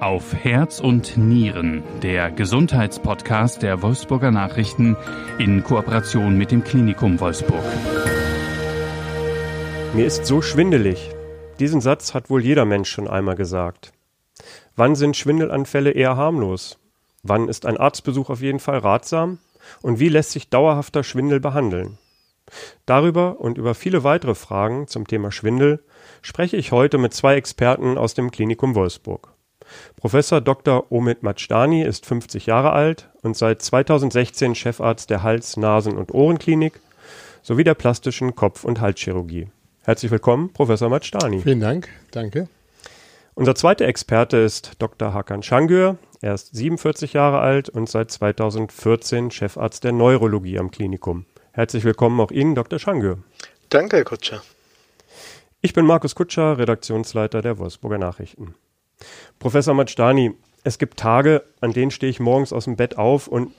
[0.00, 4.96] Auf Herz und Nieren, der Gesundheitspodcast der Wolfsburger Nachrichten
[5.40, 7.64] in Kooperation mit dem Klinikum Wolfsburg.
[9.94, 11.10] Mir ist so schwindelig.
[11.58, 13.92] Diesen Satz hat wohl jeder Mensch schon einmal gesagt.
[14.76, 16.78] Wann sind Schwindelanfälle eher harmlos?
[17.24, 19.38] Wann ist ein Arztbesuch auf jeden Fall ratsam?
[19.82, 21.98] Und wie lässt sich dauerhafter Schwindel behandeln?
[22.86, 25.82] Darüber und über viele weitere Fragen zum Thema Schwindel
[26.22, 29.34] spreche ich heute mit zwei Experten aus dem Klinikum Wolfsburg.
[29.96, 30.90] Professor Dr.
[30.90, 36.80] Omid Majstani ist 50 Jahre alt und seit 2016 Chefarzt der Hals-, Nasen- und Ohrenklinik
[37.42, 39.48] sowie der plastischen Kopf- und Halschirurgie.
[39.82, 41.40] Herzlich willkommen, Professor Majstani.
[41.40, 42.48] Vielen Dank, danke.
[43.34, 45.14] Unser zweiter Experte ist Dr.
[45.14, 45.96] Hakan Şangör.
[46.20, 51.24] Er ist 47 Jahre alt und seit 2014 Chefarzt der Neurologie am Klinikum.
[51.52, 52.78] Herzlich willkommen auch Ihnen, Dr.
[52.78, 53.18] Şangör.
[53.68, 54.42] Danke, Herr Kutscher.
[55.60, 58.54] Ich bin Markus Kutscher, Redaktionsleiter der Wolfsburger Nachrichten.
[59.38, 60.34] Professor Majstani,
[60.64, 63.52] es gibt Tage, an denen stehe ich morgens aus dem Bett auf und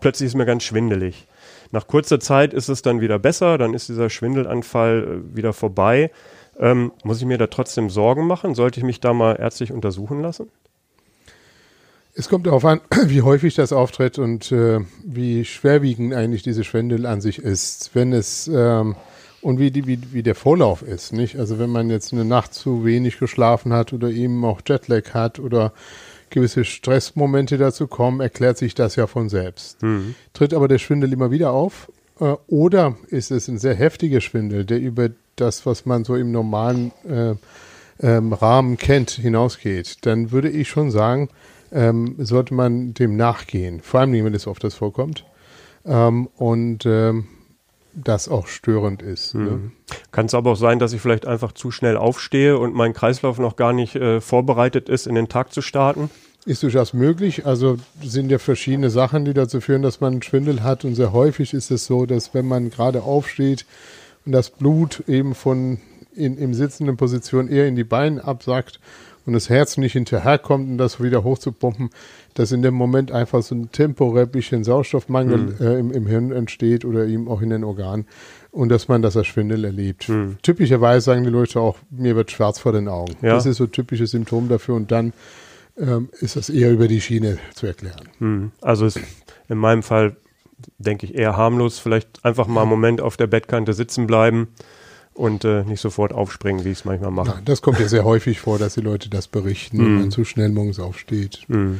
[0.00, 1.26] plötzlich ist mir ganz schwindelig.
[1.72, 6.10] Nach kurzer Zeit ist es dann wieder besser, dann ist dieser Schwindelanfall äh, wieder vorbei.
[6.58, 8.54] Ähm, muss ich mir da trotzdem Sorgen machen?
[8.54, 10.48] Sollte ich mich da mal ärztlich untersuchen lassen?
[12.14, 17.04] Es kommt darauf an, wie häufig das auftritt und äh, wie schwerwiegend eigentlich diese Schwindel
[17.04, 17.90] an sich ist.
[17.94, 18.96] Wenn es ähm,
[19.46, 21.38] und wie, die, wie, wie der Vorlauf ist, nicht?
[21.38, 25.38] Also wenn man jetzt eine Nacht zu wenig geschlafen hat oder eben auch Jetlag hat
[25.38, 25.72] oder
[26.30, 29.80] gewisse Stressmomente dazu kommen, erklärt sich das ja von selbst.
[29.84, 30.16] Mhm.
[30.32, 34.64] Tritt aber der Schwindel immer wieder auf äh, oder ist es ein sehr heftiger Schwindel,
[34.64, 37.36] der über das, was man so im normalen äh,
[38.00, 41.28] ähm, Rahmen kennt, hinausgeht, dann würde ich schon sagen,
[41.70, 45.24] ähm, sollte man dem nachgehen, vor allem wenn es oft das vorkommt.
[45.84, 47.28] Ähm, und ähm,
[47.96, 49.34] das auch störend ist.
[49.34, 49.50] Ne?
[49.50, 49.72] Mhm.
[50.12, 53.38] Kann es aber auch sein, dass ich vielleicht einfach zu schnell aufstehe und mein Kreislauf
[53.38, 56.10] noch gar nicht äh, vorbereitet ist, in den Tag zu starten?
[56.44, 57.46] Ist durchaus möglich.
[57.46, 60.84] Also sind ja verschiedene Sachen, die dazu führen, dass man Schwindel hat.
[60.84, 63.64] Und sehr häufig ist es so, dass wenn man gerade aufsteht
[64.24, 65.78] und das Blut eben von
[66.14, 68.80] in, in sitzenden Position eher in die Beine absackt
[69.26, 71.90] und das Herz nicht hinterherkommt, um das wieder hochzupumpen,
[72.34, 75.54] dass in dem Moment einfach so ein temporär bisschen Sauerstoffmangel mhm.
[75.60, 78.06] äh, im, im, Hirn entsteht oder eben auch in den Organen
[78.52, 80.08] und dass man das als Schwindel erlebt.
[80.08, 80.38] Mhm.
[80.42, 83.14] Typischerweise sagen die Leute auch, mir wird schwarz vor den Augen.
[83.20, 83.34] Ja.
[83.34, 85.12] Das ist so ein typisches Symptom dafür und dann
[85.76, 88.08] ähm, ist das eher über die Schiene zu erklären.
[88.20, 88.52] Mhm.
[88.60, 89.00] Also ist
[89.48, 90.16] in meinem Fall
[90.78, 94.48] denke ich eher harmlos, vielleicht einfach mal einen Moment auf der Bettkante sitzen bleiben
[95.16, 97.30] und äh, nicht sofort aufspringen, wie ich es manchmal mache.
[97.30, 100.00] Nein, das kommt ja sehr häufig vor, dass die Leute das berichten, wenn mm.
[100.00, 101.76] man zu schnell morgens aufsteht, mm.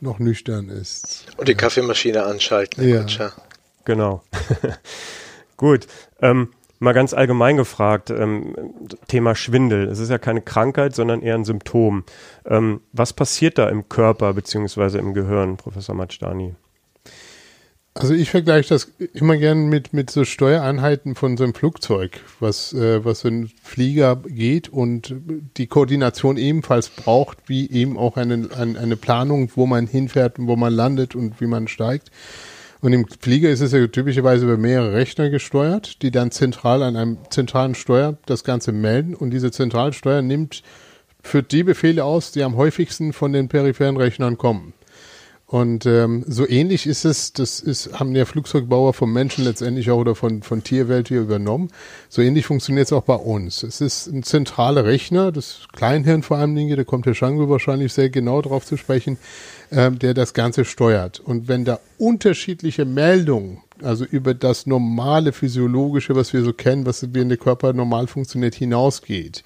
[0.00, 1.26] noch nüchtern ist.
[1.36, 1.58] Und die ja.
[1.58, 2.88] Kaffeemaschine anschalten.
[2.88, 3.00] Ja.
[3.00, 3.32] Kutscher.
[3.84, 4.22] Genau.
[5.56, 5.86] Gut.
[6.20, 8.54] Ähm, mal ganz allgemein gefragt, ähm,
[9.08, 9.88] Thema Schwindel.
[9.88, 12.04] Es ist ja keine Krankheit, sondern eher ein Symptom.
[12.44, 16.54] Ähm, was passiert da im Körper beziehungsweise im Gehirn, Professor Matstani?
[17.98, 22.74] Also ich vergleiche das immer gern mit, mit so Steuereinheiten von so einem Flugzeug, was,
[22.74, 25.14] äh, was so ein Flieger geht und
[25.56, 30.46] die Koordination ebenfalls braucht, wie eben auch eine, eine, eine Planung, wo man hinfährt und
[30.46, 32.10] wo man landet und wie man steigt.
[32.82, 36.96] Und im Flieger ist es ja typischerweise über mehrere Rechner gesteuert, die dann zentral an
[36.96, 40.62] einem zentralen Steuer das Ganze melden und diese Zentralsteuer nimmt,
[41.22, 44.74] führt die Befehle aus, die am häufigsten von den peripheren Rechnern kommen.
[45.48, 49.98] Und ähm, so ähnlich ist es, das ist, haben der Flugzeugbauer vom Menschen letztendlich auch
[49.98, 51.68] oder von, von Tierwelt hier übernommen.
[52.08, 53.62] So ähnlich funktioniert es auch bei uns.
[53.62, 57.92] Es ist ein zentraler Rechner, das Kleinhirn vor allen Dingen, da kommt Herr Shango wahrscheinlich
[57.92, 59.18] sehr genau drauf zu sprechen,
[59.70, 61.20] ähm, der das Ganze steuert.
[61.20, 67.14] Und wenn da unterschiedliche Meldungen, also über das normale physiologische, was wir so kennen, was
[67.14, 69.44] wie in der Körper normal funktioniert, hinausgeht,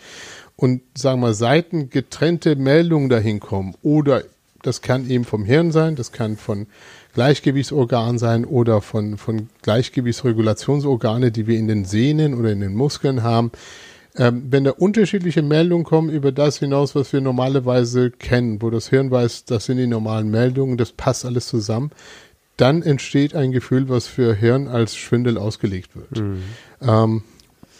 [0.56, 4.25] und sagen wir seitengetrennte Meldungen dahin kommen oder
[4.62, 6.66] das kann eben vom Hirn sein, das kann von
[7.15, 13.22] Gleichgewichtsorganen sein oder von, von Gleichgewichtsregulationsorgane, die wir in den Sehnen oder in den Muskeln
[13.22, 13.50] haben.
[14.16, 18.89] Ähm, wenn da unterschiedliche Meldungen kommen über das hinaus, was wir normalerweise kennen, wo das
[18.89, 21.91] Hirn weiß, das sind die normalen Meldungen, das passt alles zusammen,
[22.56, 26.21] dann entsteht ein Gefühl, was für Hirn als Schwindel ausgelegt wird.
[26.21, 26.42] Mhm.
[26.83, 27.22] Ähm,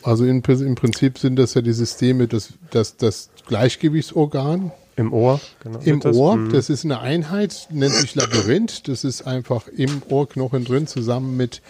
[0.03, 5.41] also in, im Prinzip sind das ja die Systeme, das, das, das Gleichgewichtsorgan, im Ohr,
[5.62, 5.79] genau.
[5.81, 6.14] Im das?
[6.14, 6.52] Ohr, mhm.
[6.52, 8.87] das ist eine Einheit, nennt sich Labyrinth.
[8.87, 11.62] Das ist einfach im Ohrknochen drin, zusammen mit,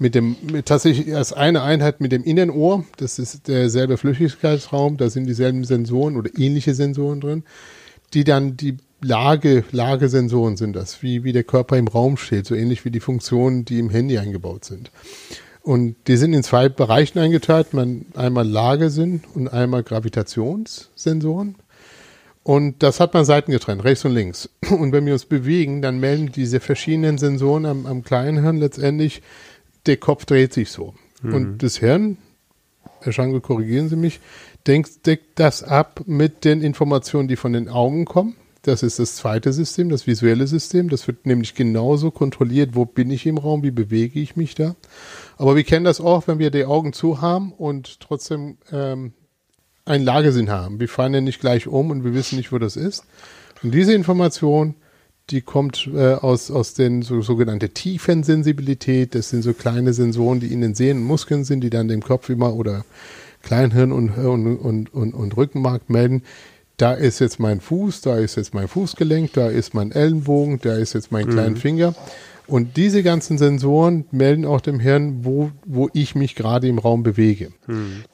[0.00, 2.84] mit dem, mit, tatsächlich als eine Einheit mit dem Innenohr.
[2.96, 7.44] Das ist derselbe Flüssigkeitsraum, da sind dieselben Sensoren oder ähnliche Sensoren drin,
[8.14, 12.54] die dann die Lage, Lagesensoren sind das, wie, wie der Körper im Raum steht, so
[12.56, 14.90] ähnlich wie die Funktionen, die im Handy eingebaut sind.
[15.62, 17.72] Und die sind in zwei Bereichen eingeteilt.
[17.72, 21.54] Man, einmal Lagesinn und einmal Gravitationssensoren.
[22.44, 24.48] Und das hat man Seiten getrennt, rechts und links.
[24.70, 29.22] Und wenn wir uns bewegen, dann melden diese verschiedenen Sensoren am, am kleinen Hirn letztendlich,
[29.86, 30.94] der Kopf dreht sich so.
[31.22, 31.34] Mhm.
[31.34, 32.18] Und das Hirn,
[33.00, 34.20] Herr Schanke, korrigieren Sie mich,
[34.66, 38.36] denkt, deckt das ab mit den Informationen, die von den Augen kommen.
[38.62, 40.88] Das ist das zweite System, das visuelle System.
[40.88, 44.76] Das wird nämlich genauso kontrolliert, wo bin ich im Raum, wie bewege ich mich da.
[45.36, 49.14] Aber wir kennen das auch, wenn wir die Augen zu haben und trotzdem ähm,
[49.84, 50.80] einen Lagesinn haben.
[50.80, 53.04] Wir fahren ja nicht gleich um und wir wissen nicht, wo das ist.
[53.62, 54.74] Und diese Information,
[55.30, 59.14] die kommt äh, aus, aus den so, sogenannte Tiefensensibilität.
[59.14, 62.02] Das sind so kleine Sensoren, die in den Sehnen und Muskeln sind, die dann dem
[62.02, 62.84] Kopf immer oder
[63.42, 66.22] Kleinhirn und, und, und, und, und Rückenmark melden.
[66.76, 70.74] Da ist jetzt mein Fuß, da ist jetzt mein Fußgelenk, da ist mein Ellenbogen, da
[70.74, 71.30] ist jetzt mein mhm.
[71.30, 71.94] kleiner Finger.
[72.46, 77.02] Und diese ganzen Sensoren melden auch dem Hirn, wo, wo ich mich gerade im Raum
[77.02, 77.52] bewege.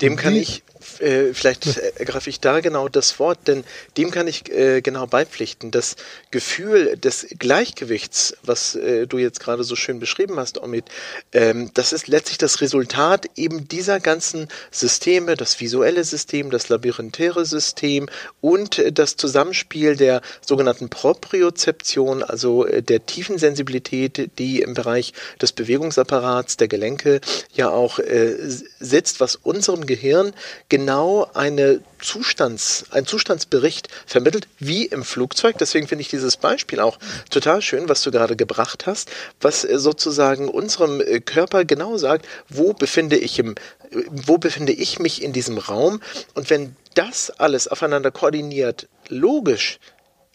[0.01, 0.63] Dem kann ich
[1.01, 1.67] äh, vielleicht
[1.97, 3.65] ergreife ich da genau das Wort, denn
[3.97, 5.71] dem kann ich äh, genau beipflichten.
[5.71, 5.97] Das
[6.31, 10.85] Gefühl des Gleichgewichts, was äh, du jetzt gerade so schön beschrieben hast, Omid,
[11.33, 17.45] ähm, das ist letztlich das Resultat eben dieser ganzen Systeme, das visuelle System, das labyrinthere
[17.45, 18.09] System
[18.41, 25.53] und das Zusammenspiel der sogenannten Propriozeption, also äh, der tiefen Sensibilität, die im Bereich des
[25.53, 27.21] Bewegungsapparats, der Gelenke
[27.53, 28.35] ja auch äh,
[28.81, 30.33] sitzt, was unserem Gehirn
[30.69, 35.57] genau eine Zustands, ein Zustandsbericht vermittelt, wie im Flugzeug.
[35.59, 36.99] Deswegen finde ich dieses Beispiel auch
[37.31, 39.11] total schön, was du gerade gebracht hast,
[39.41, 44.73] was äh, sozusagen unserem äh, Körper genau sagt, wo befinde ich im, äh, wo befinde
[44.73, 46.01] ich mich in diesem Raum?
[46.35, 49.79] Und wenn das alles aufeinander koordiniert, logisch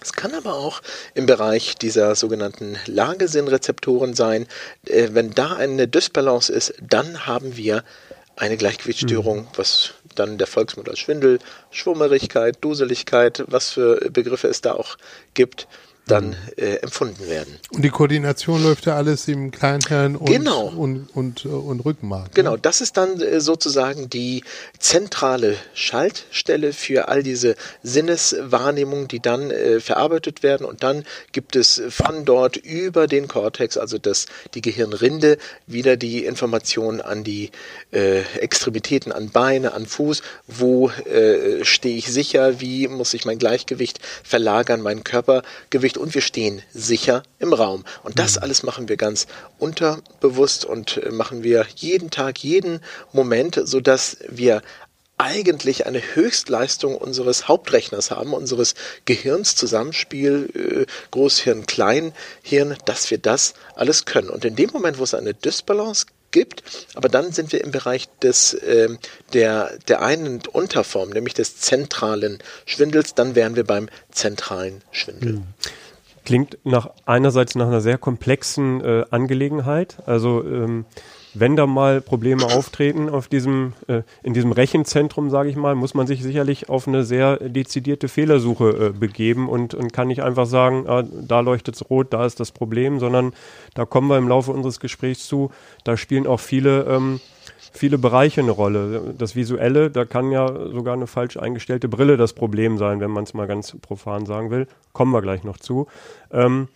[0.00, 0.80] es kann aber auch
[1.14, 4.46] im Bereich dieser sogenannten Lagesinnrezeptoren sein.
[4.86, 7.82] Äh, wenn da eine Dysbalance ist, dann haben wir
[8.36, 9.46] eine Gleichgewichtsstörung, mhm.
[9.56, 11.38] was dann der Volksmund als Schwindel,
[11.70, 14.96] Schwummerigkeit, Duseligkeit, was für Begriffe es da auch
[15.34, 15.68] gibt,
[16.10, 17.58] dann äh, empfunden werden.
[17.70, 20.66] Und die Koordination läuft ja alles im Kleinhirn und, genau.
[20.66, 22.28] und, und, und, und Rückenmark.
[22.28, 22.34] Ne?
[22.34, 24.42] Genau, das ist dann äh, sozusagen die
[24.78, 30.66] zentrale Schaltstelle für all diese Sinneswahrnehmungen, die dann äh, verarbeitet werden.
[30.66, 36.24] Und dann gibt es von dort über den Kortex, also das, die Gehirnrinde, wieder die
[36.24, 37.50] Information an die
[37.92, 40.22] äh, Extremitäten, an Beine, an Fuß.
[40.46, 42.60] Wo äh, stehe ich sicher?
[42.60, 45.97] Wie muss ich mein Gleichgewicht verlagern, mein Körpergewicht?
[45.98, 47.84] Und wir stehen sicher im Raum.
[48.02, 48.42] Und das mhm.
[48.42, 49.26] alles machen wir ganz
[49.58, 52.80] unterbewusst und äh, machen wir jeden Tag, jeden
[53.12, 54.62] Moment, sodass wir
[55.18, 58.74] eigentlich eine Höchstleistung unseres Hauptrechners haben, unseres
[59.04, 64.30] Gehirns, Zusammenspiel, äh, Großhirn, Kleinhirn, dass wir das alles können.
[64.30, 66.62] Und in dem Moment, wo es eine Dysbalance gibt,
[66.94, 68.88] aber dann sind wir im Bereich des, äh,
[69.32, 75.34] der, der einen Unterform, nämlich des zentralen Schwindels, dann wären wir beim zentralen Schwindel.
[75.34, 75.46] Mhm.
[76.28, 79.96] Klingt nach einerseits nach einer sehr komplexen äh, Angelegenheit.
[80.04, 80.84] Also ähm,
[81.32, 85.94] wenn da mal Probleme auftreten auf diesem, äh, in diesem Rechenzentrum, sage ich mal, muss
[85.94, 90.44] man sich sicherlich auf eine sehr dezidierte Fehlersuche äh, begeben und, und kann nicht einfach
[90.44, 93.32] sagen, ah, da leuchtet es rot, da ist das Problem, sondern
[93.72, 95.50] da kommen wir im Laufe unseres Gesprächs zu,
[95.82, 97.20] da spielen auch viele ähm,
[97.78, 99.14] viele Bereiche eine Rolle.
[99.16, 103.24] Das Visuelle, da kann ja sogar eine falsch eingestellte Brille das Problem sein, wenn man
[103.24, 104.66] es mal ganz profan sagen will.
[104.92, 105.86] Kommen wir gleich noch zu.
[106.30, 106.68] Ähm,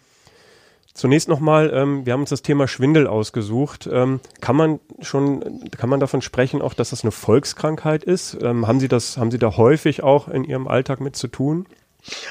[0.95, 3.89] Zunächst nochmal, ähm, wir haben uns das Thema Schwindel ausgesucht.
[3.91, 8.37] Ähm, kann man schon, kann man davon sprechen, auch dass das eine Volkskrankheit ist?
[8.43, 11.67] Ähm, haben Sie das, haben Sie da häufig auch in Ihrem Alltag mit zu tun?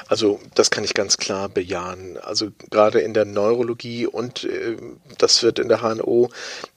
[0.06, 2.18] Also das kann ich ganz klar bejahen.
[2.18, 4.76] Also gerade in der Neurologie und äh,
[5.18, 6.28] das wird in der HNO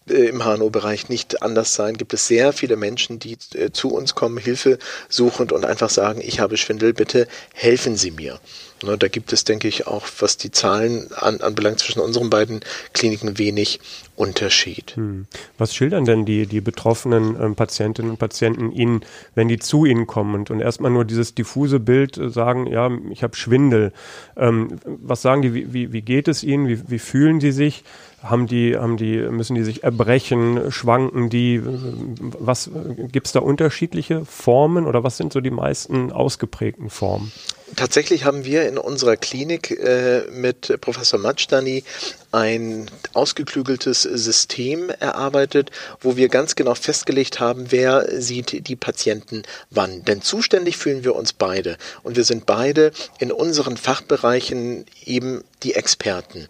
[0.08, 1.98] im HNO-Bereich nicht anders sein.
[1.98, 4.78] Gibt es sehr viele Menschen, die äh, zu uns kommen, Hilfe
[5.10, 8.40] suchend und einfach sagen, ich habe Schwindel, bitte helfen Sie mir.
[8.84, 12.60] Ne, da gibt es, denke ich, auch, was die Zahlen an, anbelangt, zwischen unseren beiden
[12.94, 13.80] Kliniken wenig
[14.18, 14.96] Unterschied.
[14.96, 15.28] Hm.
[15.58, 19.02] Was schildern denn die, die betroffenen ähm, Patientinnen und Patienten Ihnen,
[19.34, 22.92] wenn die zu Ihnen kommen und, und erstmal nur dieses diffuse Bild äh, sagen, ja,
[23.12, 23.94] ich habe Schwindel.
[24.36, 27.84] Ähm, was sagen die, wie, wie, wie geht es Ihnen, wie, wie fühlen Sie sich?
[28.26, 32.70] Haben die, haben die, müssen die sich erbrechen, schwanken die, was,
[33.12, 37.32] gibt es da unterschiedliche Formen oder was sind so die meisten ausgeprägten Formen?
[37.76, 41.84] Tatsächlich haben wir in unserer Klinik äh, mit Professor Matschdani
[42.32, 50.04] ein ausgeklügeltes System erarbeitet, wo wir ganz genau festgelegt haben, wer sieht die Patienten wann.
[50.04, 51.78] Denn zuständig fühlen wir uns beide.
[52.04, 56.48] Und wir sind beide in unseren Fachbereichen eben die Experten.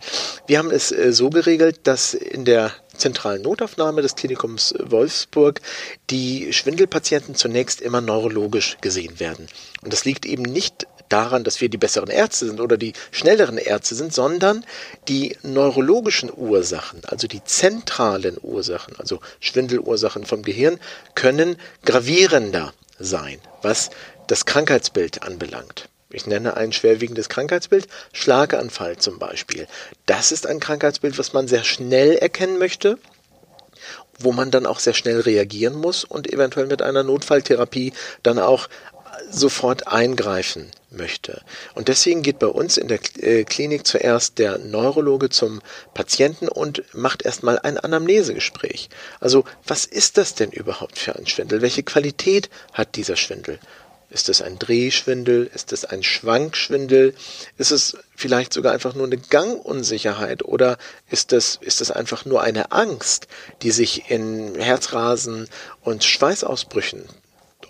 [0.48, 5.62] Wir haben es äh, so geregelt, dass in der zentralen Notaufnahme des Klinikums Wolfsburg
[6.10, 9.48] die Schwindelpatienten zunächst immer neurologisch gesehen werden.
[9.82, 13.58] Und das liegt eben nicht daran, dass wir die besseren Ärzte sind oder die schnelleren
[13.58, 14.66] Ärzte sind, sondern
[15.08, 20.80] die neurologischen Ursachen, also die zentralen Ursachen, also Schwindelursachen vom Gehirn,
[21.14, 23.90] können gravierender sein, was
[24.28, 25.90] das Krankheitsbild anbelangt.
[26.10, 29.68] Ich nenne ein schwerwiegendes Krankheitsbild, Schlaganfall zum Beispiel.
[30.06, 32.98] Das ist ein Krankheitsbild, was man sehr schnell erkennen möchte,
[34.20, 37.94] wo man dann auch sehr schnell reagieren muss und eventuell mit einer Notfalltherapie
[38.24, 38.70] dann auch
[39.30, 41.42] sofort eingreifen möchte.
[41.74, 45.62] Und deswegen geht bei uns in der äh, Klinik zuerst der Neurologe zum
[45.94, 48.90] Patienten und macht erstmal ein Anamnesegespräch.
[49.20, 51.62] Also was ist das denn überhaupt für ein Schwindel?
[51.62, 53.60] Welche Qualität hat dieser Schwindel?
[54.10, 55.50] Ist es ein Drehschwindel?
[55.54, 57.16] Ist es ein Schwankschwindel?
[57.58, 60.44] Ist es vielleicht sogar einfach nur eine Gangunsicherheit?
[60.46, 60.78] Oder
[61.10, 63.28] ist es, ist es einfach nur eine Angst,
[63.62, 65.50] die sich in Herzrasen
[65.82, 67.04] und Schweißausbrüchen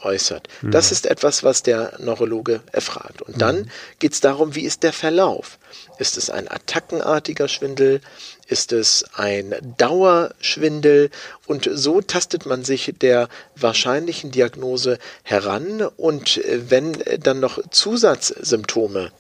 [0.06, 0.48] äußert.
[0.62, 0.72] Mhm.
[0.72, 3.22] Das ist etwas, was der Neurologe erfragt.
[3.22, 3.70] Und dann mhm.
[4.00, 5.58] geht es darum, wie ist der Verlauf?
[5.98, 8.02] Ist es ein attackenartiger Schwindel?
[8.48, 11.10] Ist es ein Dauerschwindel?
[11.48, 15.82] Und so tastet man sich der wahrscheinlichen Diagnose heran.
[15.98, 19.12] Und äh, wenn dann noch Zusatzsymptome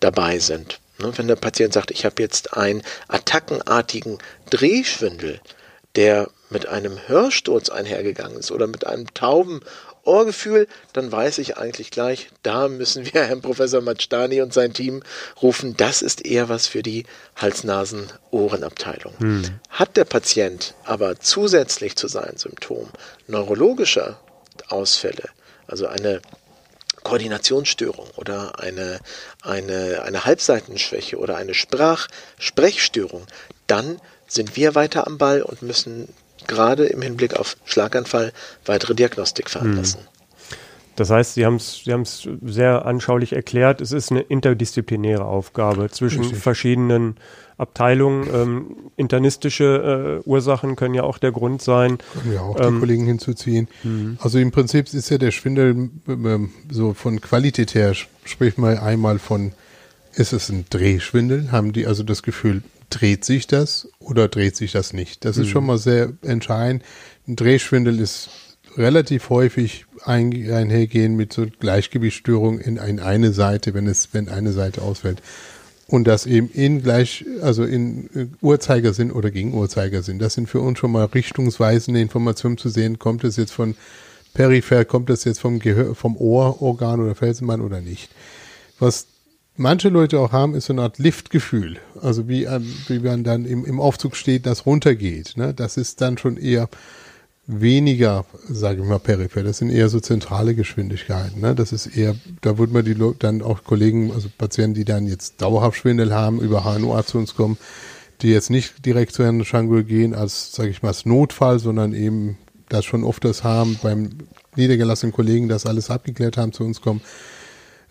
[0.00, 4.18] dabei sind, ne, wenn der Patient sagt, ich habe jetzt einen attackenartigen
[4.48, 5.40] Drehschwindel,
[5.96, 9.60] der mit einem Hörsturz einhergegangen ist oder mit einem tauben
[10.04, 15.02] Ohrgefühl, dann weiß ich eigentlich gleich, da müssen wir Herrn Professor Matstani und sein Team
[15.42, 15.76] rufen.
[15.76, 17.04] Das ist eher was für die
[17.36, 19.14] Hals-Nasen-Ohrenabteilung.
[19.18, 19.42] Hm.
[19.68, 22.90] Hat der Patient aber zusätzlich zu seinen Symptomen
[23.26, 24.16] neurologische
[24.68, 25.28] Ausfälle,
[25.66, 26.20] also eine
[27.02, 29.00] Koordinationsstörung oder eine,
[29.42, 33.26] eine, eine Halbseitenschwäche oder eine Sprach Sprechstörung,
[33.66, 36.08] dann sind wir weiter am Ball und müssen
[36.46, 38.32] gerade im Hinblick auf Schlaganfall
[38.66, 40.00] weitere Diagnostik veranlassen.
[40.00, 40.06] Hm.
[40.96, 46.20] Das heißt, Sie haben es Sie sehr anschaulich erklärt, es ist eine interdisziplinäre Aufgabe zwischen
[46.20, 46.40] Richtig.
[46.40, 47.16] verschiedenen
[47.56, 48.28] Abteilungen.
[48.32, 51.98] Ähm, internistische äh, Ursachen können ja auch der Grund sein.
[52.14, 53.68] Können ja auch ähm, die Kollegen hinzuziehen.
[53.82, 54.18] Mhm.
[54.20, 57.94] Also im Prinzip ist ja der Schwindel ähm, so von Qualität her,
[58.24, 59.52] sprich mal einmal von,
[60.14, 61.52] ist es ein Drehschwindel?
[61.52, 65.24] Haben die also das Gefühl, dreht sich das oder dreht sich das nicht?
[65.24, 65.42] Das mhm.
[65.42, 66.82] ist schon mal sehr entscheidend.
[67.26, 68.30] Ein Drehschwindel ist
[68.76, 74.52] relativ häufig ein, einhergehen mit so Gleichgewichtsstörung in, in eine Seite, wenn es, wenn eine
[74.52, 75.22] Seite ausfällt.
[75.86, 80.20] Und das eben in gleich, also in äh, Uhrzeigersinn oder gegen Uhrzeigersinn.
[80.20, 83.00] Das sind für uns schon mal richtungsweisende Informationen zu sehen.
[83.00, 83.74] Kommt es jetzt von
[84.32, 88.08] peripher, kommt es jetzt vom Gehör, vom Ohrorgan oder Felsenmann oder nicht?
[88.78, 89.06] Was
[89.60, 91.78] manche Leute auch haben, ist so eine Art Liftgefühl.
[92.00, 95.36] Also wie, ähm, wie man dann im, im Aufzug steht, das runtergeht.
[95.36, 95.54] Ne?
[95.54, 96.68] Das ist dann schon eher
[97.46, 99.42] weniger, sage ich mal, peripher.
[99.42, 101.40] Das sind eher so zentrale Geschwindigkeiten.
[101.40, 101.54] Ne?
[101.54, 105.42] Das ist eher, da würde man die dann auch Kollegen, also Patienten, die dann jetzt
[105.42, 107.58] dauerhaft Schwindel haben, über HNOA zu uns kommen,
[108.22, 111.92] die jetzt nicht direkt zu Herrn Schangul gehen als, sage ich mal, als Notfall, sondern
[111.92, 112.38] eben
[112.68, 114.10] das schon oft das haben, beim
[114.56, 117.00] niedergelassenen Kollegen das alles abgeklärt haben, zu uns kommen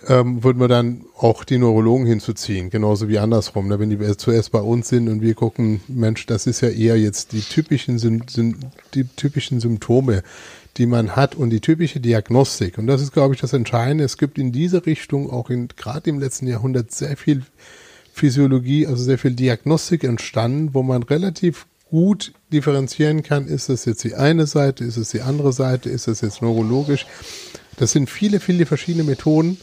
[0.07, 3.67] ähm, würden wir dann auch die Neurologen hinzuziehen, genauso wie andersrum.
[3.67, 3.79] Ne?
[3.79, 7.33] Wenn die zuerst bei uns sind und wir gucken, Mensch, das ist ja eher jetzt
[7.33, 8.23] die typischen,
[8.93, 10.23] die typischen Symptome,
[10.77, 12.77] die man hat und die typische Diagnostik.
[12.77, 14.05] Und das ist, glaube ich, das Entscheidende.
[14.05, 17.43] Es gibt in diese Richtung auch in, gerade im letzten Jahrhundert sehr viel
[18.13, 24.03] Physiologie, also sehr viel Diagnostik entstanden, wo man relativ gut differenzieren kann, ist das jetzt
[24.03, 27.05] die eine Seite, ist es die andere Seite, ist das jetzt neurologisch.
[27.79, 29.57] Das sind viele, viele verschiedene Methoden,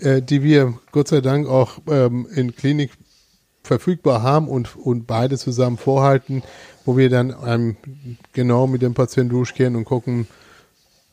[0.00, 2.90] äh, die wir Gott sei Dank auch ähm, in Klinik
[3.62, 6.42] verfügbar haben und, und beide zusammen vorhalten,
[6.84, 7.76] wo wir dann ähm,
[8.34, 10.28] genau mit dem Patienten durchgehen und gucken,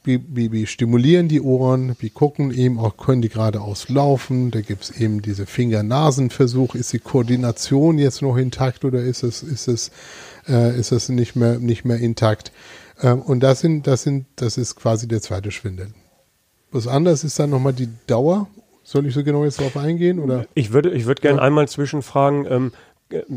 [0.03, 4.59] wie, wie, wie stimulieren die Ohren, wie gucken eben auch, können die geradeaus laufen, da
[4.59, 9.69] gibt es eben diese Finger-Nasen-Versuch, ist die Koordination jetzt noch intakt oder ist es, ist
[9.69, 9.91] es,
[10.49, 12.51] äh, ist es nicht mehr, nicht mehr intakt?
[13.01, 15.93] Ähm, und das sind, das sind, das ist quasi der zweite Schwindel.
[16.73, 18.47] Was anders ist dann nochmal die Dauer.
[18.83, 20.19] Soll ich so genau jetzt darauf eingehen?
[20.19, 20.45] Oder?
[20.55, 21.43] Ich würde, ich würde gerne ja.
[21.43, 22.45] einmal zwischenfragen.
[22.49, 22.71] Ähm,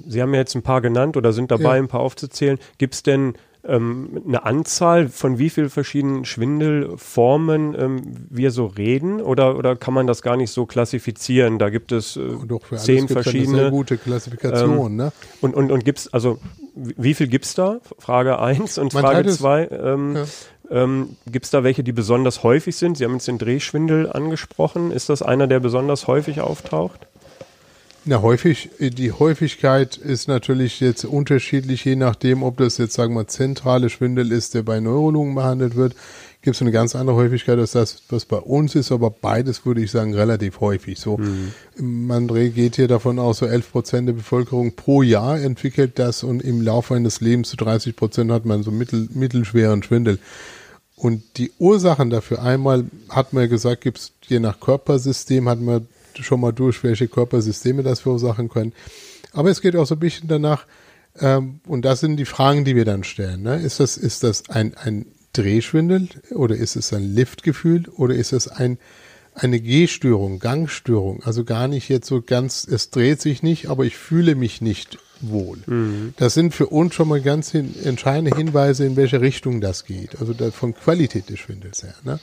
[0.08, 1.82] Sie haben ja jetzt ein paar genannt oder sind dabei, ja.
[1.82, 2.58] ein paar aufzuzählen.
[2.78, 9.20] Gibt es denn ähm, eine Anzahl von wie vielen verschiedenen Schwindelformen ähm, wir so reden?
[9.20, 11.58] Oder, oder kann man das gar nicht so klassifizieren?
[11.58, 13.48] Da gibt es äh, Doch, für zehn verschiedene.
[13.48, 15.12] Eine sehr gute Klassifikation, ähm, ne?
[15.40, 16.38] Und, und, und gibt's, also
[16.74, 17.80] wie viel gibt's da?
[17.98, 19.68] Frage eins und Man Frage teilt es- zwei.
[19.70, 20.24] Ähm, Ja.
[20.70, 22.96] Ähm, gibt's da welche, die besonders häufig sind?
[22.98, 24.90] Sie haben jetzt den Drehschwindel angesprochen.
[24.90, 27.06] Ist das einer, der besonders häufig auftaucht?
[28.08, 33.26] Na, häufig, die Häufigkeit ist natürlich jetzt unterschiedlich, je nachdem, ob das jetzt, sagen wir,
[33.26, 35.96] zentrale Schwindel ist, der bei Neurologen behandelt wird.
[36.40, 39.80] Gibt es eine ganz andere Häufigkeit als das, was bei uns ist, aber beides würde
[39.80, 41.00] ich sagen relativ häufig.
[41.00, 41.18] So,
[41.80, 46.22] man re- geht hier davon aus, so 11 Prozent der Bevölkerung pro Jahr entwickelt das
[46.22, 50.20] und im Laufe eines Lebens zu 30 Prozent hat man so mittel, mittelschweren Schwindel.
[50.96, 55.60] Und die Ursachen dafür, einmal hat man ja gesagt, gibt es je nach Körpersystem, hat
[55.60, 58.72] man schon mal durch, welche Körpersysteme das verursachen können.
[59.32, 60.66] Aber es geht auch so ein bisschen danach,
[61.20, 63.42] ähm, und das sind die Fragen, die wir dann stellen.
[63.42, 63.56] Ne?
[63.56, 68.48] Ist das, ist das ein, ein Drehschwindel oder ist es ein Liftgefühl oder ist es
[68.48, 68.78] ein,
[69.34, 71.22] eine Gehstörung, Gangstörung?
[71.22, 74.98] Also gar nicht jetzt so ganz, es dreht sich nicht, aber ich fühle mich nicht
[75.20, 76.12] wohl.
[76.16, 80.20] Das sind für uns schon mal ganz hin, entscheidende Hinweise, in welche Richtung das geht.
[80.20, 81.94] Also von Qualität des Schwindels her.
[82.04, 82.18] Ne?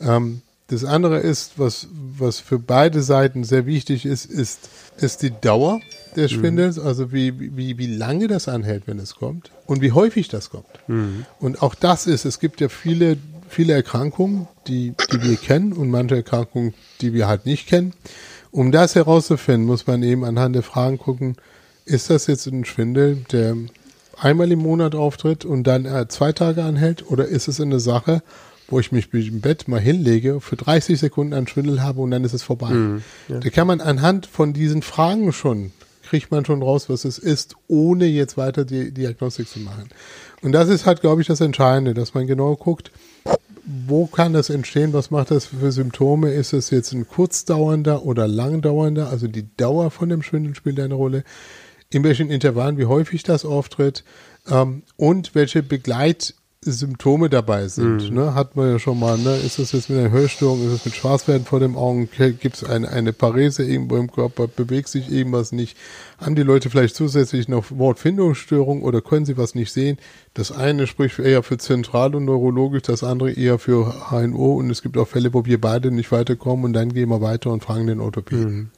[0.00, 4.68] Ähm, das andere ist, was, was für beide Seiten sehr wichtig ist, ist,
[4.98, 5.80] ist die Dauer
[6.14, 10.28] des Schwindels, also wie, wie, wie lange das anhält, wenn es kommt und wie häufig
[10.28, 10.66] das kommt.
[11.40, 13.16] Und auch das ist, es gibt ja viele,
[13.48, 17.92] viele Erkrankungen, die, die wir kennen und manche Erkrankungen, die wir halt nicht kennen.
[18.52, 21.36] Um das herauszufinden, muss man eben anhand der Fragen gucken,
[21.84, 23.56] ist das jetzt ein Schwindel, der
[24.18, 27.10] einmal im Monat auftritt und dann äh, zwei Tage anhält?
[27.10, 28.22] Oder ist es eine Sache,
[28.70, 32.24] wo ich mich im Bett mal hinlege, für 30 Sekunden einen Schwindel habe und dann
[32.24, 32.70] ist es vorbei.
[33.28, 35.72] Da kann man anhand von diesen Fragen schon,
[36.04, 39.88] kriegt man schon raus, was es ist, ohne jetzt weiter die Diagnostik zu machen.
[40.42, 42.92] Und das ist halt, glaube ich, das Entscheidende, dass man genau guckt,
[43.64, 48.26] wo kann das entstehen, was macht das für Symptome, ist es jetzt ein kurzdauernder oder
[48.26, 51.24] langdauernder, also die Dauer von dem Schwindel spielt eine Rolle,
[51.92, 54.04] in welchen Intervallen, wie häufig das auftritt
[54.48, 58.12] ähm, und welche Begleitsymptome dabei sind.
[58.12, 58.34] Ne?
[58.34, 59.36] Hat man ja schon mal, ne?
[59.36, 62.64] ist es jetzt mit einer Hörstörung, ist es mit Schwarzwerden vor den Augen, gibt es
[62.64, 65.76] eine, eine Parese irgendwo im Körper, bewegt sich irgendwas nicht,
[66.18, 69.98] haben die Leute vielleicht zusätzlich noch Wortfindungsstörung oder können sie was nicht sehen?
[70.34, 74.82] Das eine spricht eher für zentral und neurologisch, das andere eher für HNO und es
[74.82, 77.88] gibt auch Fälle, wo wir beide nicht weiterkommen und dann gehen wir weiter und fragen
[77.88, 78.70] den Orthopäden.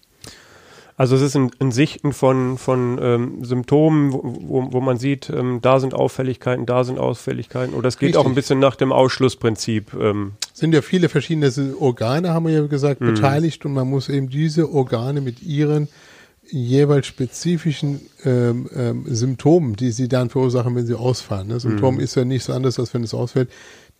[0.97, 5.31] Also es ist ein, ein Sichten von, von ähm, Symptomen, wo, wo, wo man sieht,
[5.31, 7.75] ähm, da sind Auffälligkeiten, da sind Auffälligkeiten.
[7.75, 8.35] Oder es geht auch ein Richtig.
[8.45, 9.95] bisschen nach dem Ausschlussprinzip.
[9.99, 11.51] Ähm, sind ja viele verschiedene
[11.81, 13.15] Organe, haben wir ja gesagt, Mhm.
[13.15, 15.89] beteiligt und man muss eben diese Organe mit ihren
[16.51, 21.49] jeweils spezifischen ähm, ähm, Symptomen, die sie dann verursachen, wenn sie ausfallen.
[21.49, 21.59] Ne?
[21.61, 22.01] Symptom Mhm.
[22.01, 23.49] ist ja nicht so anders, als wenn es ausfällt.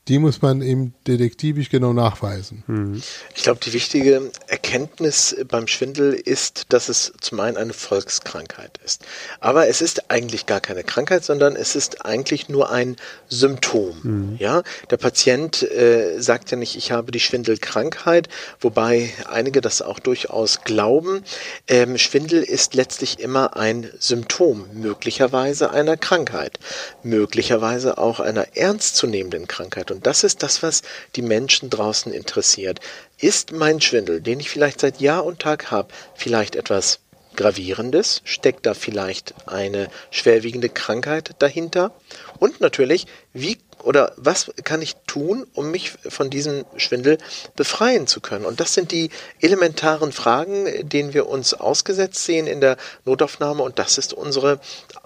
[0.09, 2.65] Die muss man eben detektivisch genau nachweisen.
[2.67, 3.03] Mhm.
[3.37, 9.03] Ich glaube, die wichtige Erkenntnis beim Schwindel ist, dass es zum einen eine Volkskrankheit ist.
[9.39, 12.97] Aber es ist eigentlich gar keine Krankheit, sondern es ist eigentlich nur ein
[13.29, 14.37] Symptom.
[14.39, 18.29] Ja, der Patient äh, sagt ja nicht, ich habe die Schwindelkrankheit,
[18.61, 21.23] wobei einige das auch durchaus glauben.
[21.69, 26.59] Ähm, Schwindel ist letztlich immer ein Symptom, möglicherweise einer Krankheit,
[27.05, 29.92] möglicherweise auch einer ernstzunehmenden Krankheit.
[29.93, 30.83] Und das ist das, was
[31.17, 32.81] die Menschen draußen interessiert.
[33.19, 36.99] Ist mein Schwindel, den ich vielleicht seit Jahr und Tag habe, vielleicht etwas
[37.37, 38.23] Gravierendes?
[38.25, 41.93] Steckt da vielleicht eine schwerwiegende Krankheit dahinter?
[42.39, 47.19] Und natürlich, wie oder was kann ich tun, um mich von diesem Schwindel
[47.57, 48.45] befreien zu können?
[48.45, 53.63] Und das sind die elementaren Fragen, denen wir uns ausgesetzt sehen in der Notaufnahme.
[53.63, 54.61] Und das ist unsere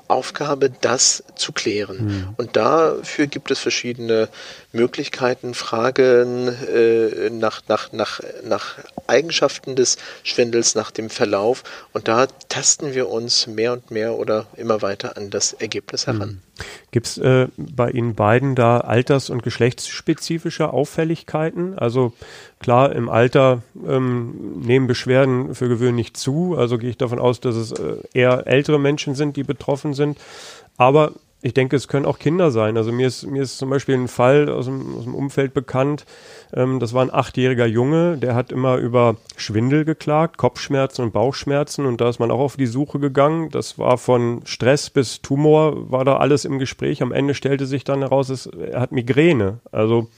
[0.09, 2.35] Aufgabe, das zu klären.
[2.37, 4.29] Und dafür gibt es verschiedene
[4.73, 11.65] Möglichkeiten, Fragen äh, nach, nach, nach, nach Eigenschaften des Schwindels, nach dem Verlauf.
[11.93, 16.41] Und da tasten wir uns mehr und mehr oder immer weiter an das Ergebnis heran.
[16.91, 21.79] Gibt es äh, bei Ihnen beiden da alters- und geschlechtsspezifische Auffälligkeiten?
[21.79, 22.13] Also
[22.59, 26.57] klar, im Alter ähm, nehmen Beschwerden für gewöhnlich zu.
[26.57, 30.19] Also gehe ich davon aus, dass es äh, eher ältere Menschen sind, die betroffen sind.
[30.77, 32.77] Aber ich denke, es können auch Kinder sein.
[32.77, 36.05] Also mir ist, mir ist zum Beispiel ein Fall aus dem, aus dem Umfeld bekannt.
[36.53, 41.87] Ähm, das war ein achtjähriger Junge, der hat immer über Schwindel geklagt, Kopfschmerzen und Bauchschmerzen.
[41.87, 43.51] Und da ist man auch auf die Suche gegangen.
[43.51, 47.03] Das war von Stress bis Tumor, war da alles im Gespräch.
[47.03, 49.61] Am Ende stellte sich dann heraus, es, er hat Migräne.
[49.71, 50.09] Also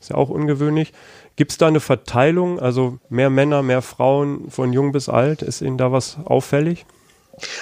[0.00, 0.92] ist ja auch ungewöhnlich.
[1.36, 2.60] Gibt es da eine Verteilung?
[2.60, 5.42] Also mehr Männer, mehr Frauen, von jung bis alt?
[5.42, 6.86] Ist Ihnen da was auffällig?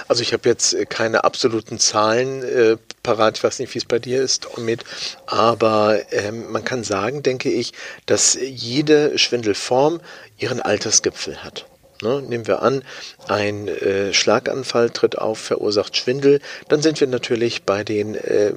[0.08, 3.84] Also ich habe jetzt äh, keine absoluten Zahlen äh, parat, ich weiß nicht, wie es
[3.84, 4.84] bei dir ist, mit,
[5.26, 7.72] aber ähm, man kann sagen, denke ich,
[8.06, 10.00] dass jede Schwindelform
[10.36, 11.66] ihren Altersgipfel hat.
[12.02, 12.22] Ne?
[12.22, 12.82] Nehmen wir an,
[13.28, 18.52] ein äh, Schlaganfall tritt auf, verursacht Schwindel, dann sind wir natürlich bei den äh,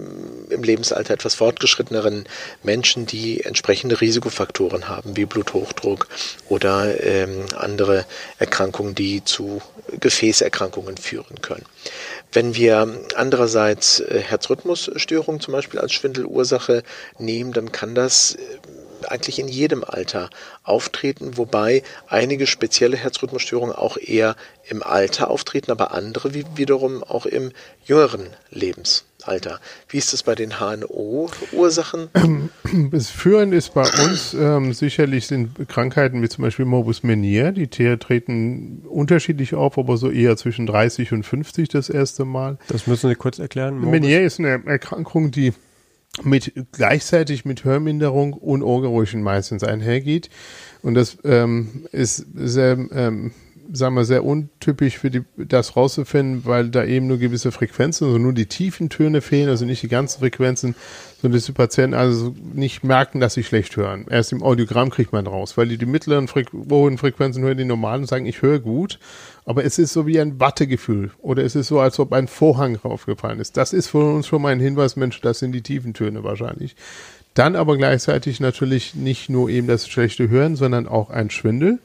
[0.50, 2.26] im Lebensalter etwas fortgeschritteneren
[2.64, 6.08] Menschen, die entsprechende Risikofaktoren haben, wie Bluthochdruck
[6.50, 8.06] oder ähm, andere
[8.40, 9.62] Erkrankungen, die zu
[10.00, 11.66] Gefäßerkrankungen führen können.
[12.34, 16.84] Wenn wir andererseits äh, Herzrhythmusstörungen zum Beispiel als Schwindelursache
[17.18, 18.38] nehmen, dann kann das
[19.06, 20.30] eigentlich in jedem Alter
[20.63, 24.36] auftreten, wobei einige spezielle Herzrhythmusstörungen auch eher
[24.68, 27.52] im Alter auftreten, aber andere wiederum auch im
[27.86, 29.60] jüngeren Lebensalter.
[29.89, 32.10] Wie ist es bei den HNO-Ursachen?
[32.91, 37.68] Das Führen ist bei uns ähm, sicherlich sind Krankheiten wie zum Beispiel Morbus Menier, die
[37.68, 42.58] treten unterschiedlich auf, aber so eher zwischen 30 und 50 das erste Mal.
[42.68, 43.76] Das müssen Sie kurz erklären.
[43.76, 43.91] Morbus?
[43.91, 45.54] Menier ist eine Erkrankung, die
[46.23, 50.30] mit gleichzeitig mit Hörminderung und Ohrgeräuschen meistens einhergeht.
[50.82, 53.32] Und das ähm, ist sehr, ähm,
[53.71, 58.17] sagen wir, sehr untypisch für die, das rauszufinden, weil da eben nur gewisse Frequenzen, also
[58.17, 60.75] nur die tiefen Töne fehlen, also nicht die ganzen Frequenzen,
[61.21, 64.06] sondern dass die Patienten also nicht merken, dass sie schlecht hören.
[64.10, 67.65] Erst im Audiogramm kriegt man raus, weil die die mittleren Frequ hohen Frequenzen hören, die
[67.65, 68.99] normalen sagen, ich höre gut
[69.45, 72.75] aber es ist so wie ein Wattegefühl oder es ist so, als ob ein Vorhang
[72.75, 73.58] raufgefallen ist.
[73.58, 76.75] Das ist für uns schon mal ein Hinweis, Mensch, das sind die tiefen Töne wahrscheinlich.
[77.36, 81.80] Dann aber gleichzeitig natürlich nicht nur eben das schlechte Hören, sondern auch ein Schwindel.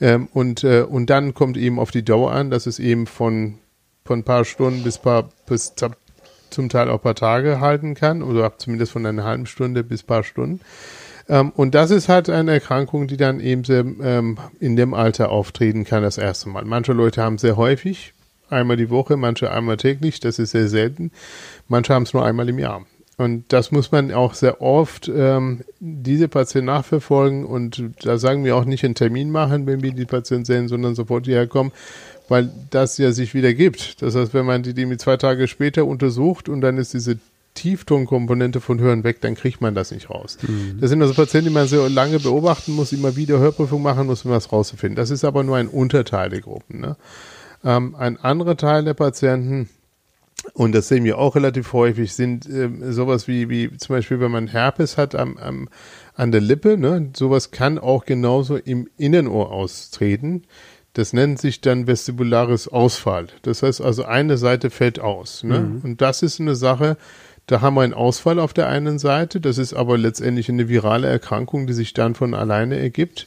[0.00, 3.58] Ähm, und, äh, und dann kommt eben auf die Dauer an, dass es eben von,
[4.04, 5.74] von ein paar Stunden bis paar, bis
[6.50, 10.02] zum Teil auch ein paar Tage halten kann, oder zumindest von einer halben Stunde bis
[10.02, 10.60] paar Stunden.
[11.28, 15.30] Ähm, und das ist halt eine Erkrankung, die dann eben sehr, ähm, in dem Alter
[15.30, 16.64] auftreten kann, das erste Mal.
[16.64, 18.12] Manche Leute haben sehr häufig,
[18.48, 21.10] einmal die Woche, manche einmal täglich, das ist sehr selten.
[21.68, 22.84] Manche haben es nur einmal im Jahr.
[23.18, 28.56] Und das muss man auch sehr oft ähm, diese Patienten nachverfolgen und da sagen wir
[28.56, 31.72] auch nicht einen Termin machen, wenn wir die Patienten sehen, sondern sofort hierher kommen,
[32.28, 34.02] weil das ja sich wieder gibt.
[34.02, 37.18] Das heißt, wenn man die, die zwei Tage später untersucht und dann ist diese
[37.54, 40.36] Tieftonkomponente von Hören weg, dann kriegt man das nicht raus.
[40.42, 40.78] Mhm.
[40.78, 44.26] Das sind also Patienten, die man sehr lange beobachten muss, immer wieder Hörprüfung machen muss,
[44.26, 44.94] um was rauszufinden.
[44.94, 46.80] Das ist aber nur ein Unterteil der Gruppen.
[46.80, 46.96] Ne?
[47.64, 49.70] Ähm, ein anderer Teil der Patienten,
[50.52, 54.30] und das sehen wir auch relativ häufig, sind ähm, sowas wie, wie zum Beispiel, wenn
[54.30, 55.68] man Herpes hat am, am,
[56.14, 57.10] an der Lippe, ne?
[57.16, 60.42] sowas kann auch genauso im Innenohr austreten.
[60.92, 63.26] Das nennt sich dann vestibulares Ausfall.
[63.42, 65.44] Das heißt also, eine Seite fällt aus.
[65.44, 65.60] Ne?
[65.60, 65.80] Mhm.
[65.82, 66.96] Und das ist eine Sache,
[67.46, 69.40] da haben wir einen Ausfall auf der einen Seite.
[69.40, 73.26] Das ist aber letztendlich eine virale Erkrankung, die sich dann von alleine ergibt.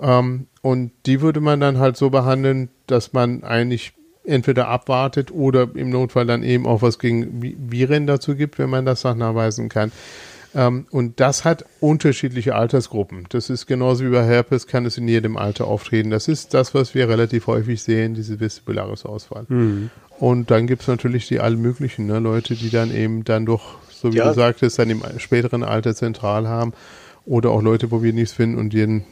[0.00, 5.68] Ähm, und die würde man dann halt so behandeln, dass man eigentlich entweder abwartet oder
[5.74, 9.92] im Notfall dann eben auch was gegen Viren dazu gibt, wenn man das nachweisen kann.
[10.54, 13.26] Ähm, und das hat unterschiedliche Altersgruppen.
[13.28, 16.10] Das ist genauso wie bei Herpes, kann es in jedem Alter auftreten.
[16.10, 19.46] Das ist das, was wir relativ häufig sehen, diese vestibularis Ausfall.
[19.48, 19.90] Mhm.
[20.18, 23.78] Und dann gibt es natürlich die all möglichen ne, Leute, die dann eben dann doch,
[23.90, 24.28] so wie ja.
[24.28, 26.72] du sagtest, dann im späteren Alter zentral haben.
[27.26, 29.04] Oder auch Leute, wo wir nichts finden und jeden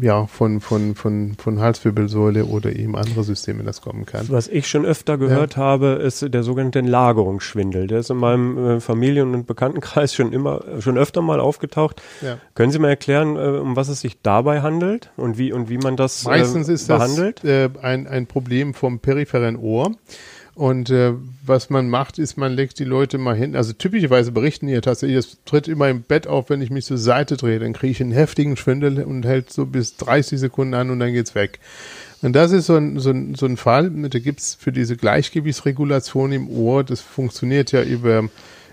[0.00, 4.28] ja, von, von, von, von Halswirbelsäule oder eben andere Systeme das kommen kann.
[4.28, 5.62] Was ich schon öfter gehört ja.
[5.62, 7.86] habe, ist der sogenannte Lagerungsschwindel.
[7.86, 12.02] Der ist in meinem äh, Familien- und Bekanntenkreis schon immer, schon öfter mal aufgetaucht.
[12.22, 12.38] Ja.
[12.54, 15.78] Können Sie mal erklären, äh, um was es sich dabei handelt und wie, und wie
[15.78, 17.40] man das äh, Meistens ist behandelt?
[17.42, 19.92] das äh, ein, ein Problem vom peripheren Ohr.
[20.56, 21.12] Und äh,
[21.44, 23.54] was man macht, ist, man legt die Leute mal hin.
[23.54, 26.96] Also typischerweise berichten die tatsächlich, das tritt immer im Bett auf, wenn ich mich zur
[26.96, 27.58] Seite drehe.
[27.58, 31.12] Dann kriege ich einen heftigen Schwindel und hält so bis 30 Sekunden an und dann
[31.12, 31.60] geht's weg.
[32.22, 36.32] Und das ist so ein, so ein, so ein Fall, da gibt's für diese Gleichgewichtsregulation
[36.32, 38.30] im Ohr, das funktioniert ja über,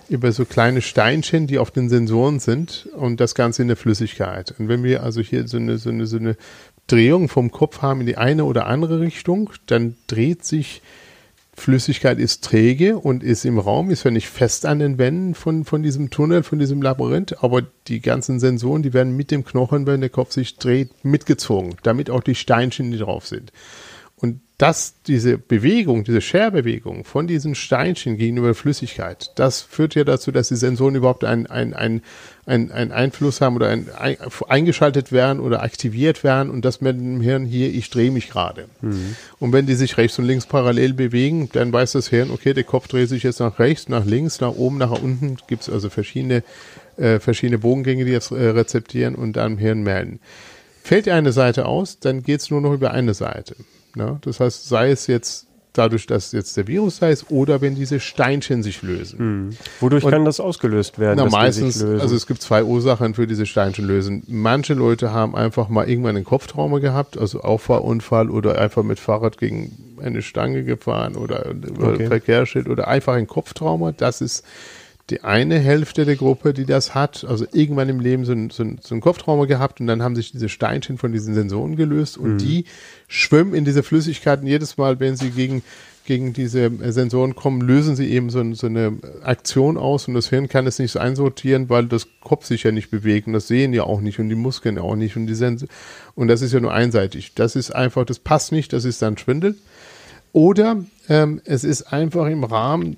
[0.08, 4.56] über so kleine Steinchen, die auf den Sensoren sind und das Ganze in der Flüssigkeit.
[4.58, 6.38] Und wenn wir also hier so eine, so eine, so eine
[6.88, 10.82] Drehung vom Kopf haben in die eine oder andere Richtung, dann dreht sich
[11.56, 15.66] Flüssigkeit ist träge und ist im Raum, ist ja nicht fest an den Wänden von,
[15.66, 19.86] von diesem Tunnel, von diesem Labyrinth, aber die ganzen Sensoren, die werden mit dem Knochen,
[19.86, 23.52] wenn der Kopf sich dreht, mitgezogen, damit auch die Steinchen, die drauf sind.
[24.64, 30.32] Und das, diese Bewegung, diese Scherbewegung von diesen Steinchen gegenüber Flüssigkeit, das führt ja dazu,
[30.32, 32.02] dass die Sensoren überhaupt einen ein, ein,
[32.46, 34.16] ein, ein Einfluss haben oder ein, ein,
[34.48, 38.70] eingeschaltet werden oder aktiviert werden und das mit dem Hirn hier, ich drehe mich gerade.
[38.80, 39.18] Mhm.
[39.38, 42.64] Und wenn die sich rechts und links parallel bewegen, dann weiß das Hirn, okay, der
[42.64, 45.36] Kopf dreht sich jetzt nach rechts, nach links, nach oben, nach unten.
[45.48, 46.42] Gibt es also verschiedene,
[46.96, 50.22] äh, verschiedene Bogengänge, die jetzt äh, rezeptieren und dann im Hirn melden.
[50.84, 53.56] Fällt eine Seite aus, dann geht es nur noch über eine Seite.
[53.96, 54.18] Ne?
[54.22, 58.00] Das heißt, sei es jetzt dadurch, dass jetzt der Virus da ist, oder wenn diese
[58.00, 59.48] Steinchen sich lösen.
[59.48, 59.50] Mhm.
[59.80, 61.18] Wodurch Und- kann das ausgelöst werden?
[61.18, 64.24] Na, meistens, also es gibt zwei Ursachen für diese Steinchen lösen.
[64.28, 69.40] Manche Leute haben einfach mal irgendwann einen Kopftrauma gehabt, also Auffahrunfall oder einfach mit Fahrrad
[69.40, 72.06] gegen eine Stange gefahren oder über Okay.
[72.08, 73.94] Verkehrsschild oder einfach ein Kopftrauma.
[73.94, 74.44] Das ist
[75.14, 78.64] die eine Hälfte der Gruppe, die das hat, also irgendwann im Leben so ein, so
[78.64, 82.18] ein, so ein Kopftrauma gehabt und dann haben sich diese Steinchen von diesen Sensoren gelöst
[82.18, 82.66] und die
[83.08, 85.62] schwimmen in diese Flüssigkeiten jedes Mal, wenn sie gegen,
[86.06, 90.30] gegen diese Sensoren kommen, lösen sie eben so, ein- so eine Aktion aus und das
[90.30, 93.48] Hirn kann es nicht so einsortieren, weil das Kopf sich ja nicht bewegt und das
[93.48, 95.66] sehen ja auch nicht und die Muskeln auch nicht und die Sens
[96.16, 97.34] und das ist ja nur einseitig.
[97.36, 99.56] Das ist einfach, das passt nicht, das ist dann Schwindel.
[100.34, 102.98] Oder ähm, es ist einfach im Rahmen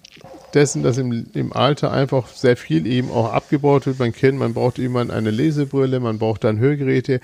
[0.55, 3.99] dessen, dass im, im Alter einfach sehr viel eben auch abgebaut wird.
[3.99, 7.19] Man kennt, man braucht irgendwann eine Lesebrille, man braucht dann Hörgeräte,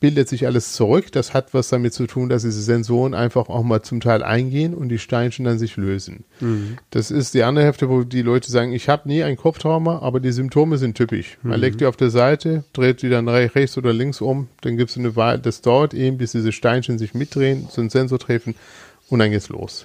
[0.00, 1.10] bildet sich alles zurück.
[1.10, 4.72] Das hat was damit zu tun, dass diese Sensoren einfach auch mal zum Teil eingehen
[4.74, 6.22] und die Steinchen dann sich lösen.
[6.90, 10.20] Das ist die andere Hälfte, wo die Leute sagen, ich habe nie ein Kopftrauma, aber
[10.20, 11.38] die Symptome sind typisch.
[11.42, 14.76] Man legt die auf der Seite, dreht die dann re- rechts oder links um, dann
[14.76, 18.20] gibt es eine Weile, das dauert eben, bis diese Steinchen sich mitdrehen, so einen Sensor
[18.20, 18.54] treffen
[19.10, 19.84] und dann geht's los.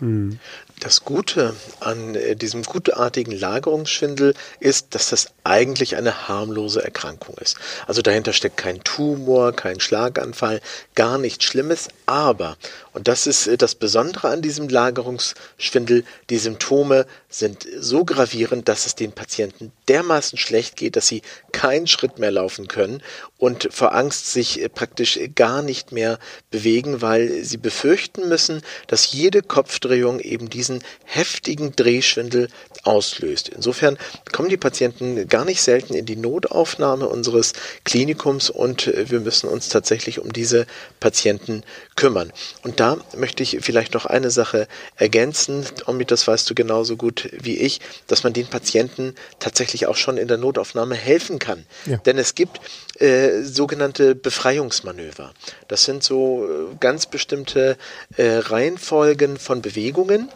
[0.84, 7.56] Das Gute an äh, diesem gutartigen Lagerungsschwindel ist, dass das eigentlich eine harmlose Erkrankung ist.
[7.88, 10.60] Also dahinter steckt kein Tumor, kein Schlaganfall,
[10.94, 12.58] gar nichts Schlimmes, aber,
[12.92, 18.86] und das ist äh, das Besondere an diesem Lagerungsschwindel, die Symptome sind so gravierend, dass
[18.86, 21.22] es den Patienten dermaßen schlecht geht, dass sie
[21.54, 23.02] keinen Schritt mehr laufen können
[23.38, 26.20] und vor Angst sich äh, praktisch gar nicht mehr
[26.52, 30.73] bewegen, weil sie befürchten müssen, dass jede Kopfdrehung eben diesen
[31.06, 32.48] heftigen Drehschwindel
[32.84, 33.50] auslöst.
[33.50, 33.98] Insofern
[34.32, 39.50] kommen die Patienten gar nicht selten in die Notaufnahme unseres Klinikums und äh, wir müssen
[39.50, 40.66] uns tatsächlich um diese
[41.00, 41.64] Patienten
[41.96, 42.32] kümmern.
[42.64, 45.66] Und da möchte ich vielleicht noch eine Sache ergänzen.
[45.86, 50.18] Omid, das weißt du genauso gut wie ich, dass man den Patienten tatsächlich auch schon
[50.18, 51.66] in der Notaufnahme helfen kann.
[51.86, 51.98] Ja.
[51.98, 52.60] Denn es gibt
[53.00, 55.34] äh, sogenannte Befreiungsmanöver.
[55.68, 57.78] Das sind so äh, ganz bestimmte
[58.18, 60.30] äh, Reihenfolgen von Bewegungen.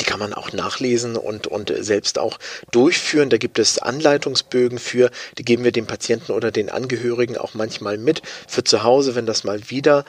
[0.00, 2.38] Die kann man auch nachlesen und, und äh, selbst auch
[2.70, 3.30] durchführen.
[3.30, 7.98] Da gibt es Anleitungsbögen für, die geben wir dem Patienten oder den Angehörigen auch manchmal
[7.98, 10.04] mit für zu Hause, wenn das mal wieder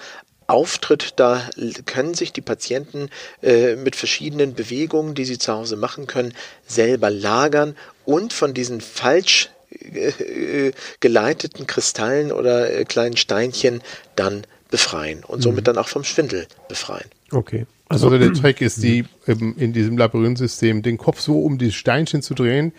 [0.48, 1.48] auftritt, da
[1.86, 3.10] können sich die Patienten
[3.44, 6.34] äh, mit verschiedenen Bewegungen, die sie zu Hause machen können,
[6.66, 13.82] selber lagern und von diesen falsch äh, geleiteten Kristallen oder äh, kleinen Steinchen
[14.16, 17.10] dann befreien und somit dann auch vom Schwindel befreien.
[17.32, 17.66] okay.
[17.90, 22.22] Also, der Trick ist, die ähm, in diesem Labyrinthsystem den Kopf so um die Steinchen
[22.22, 22.72] zu drehen,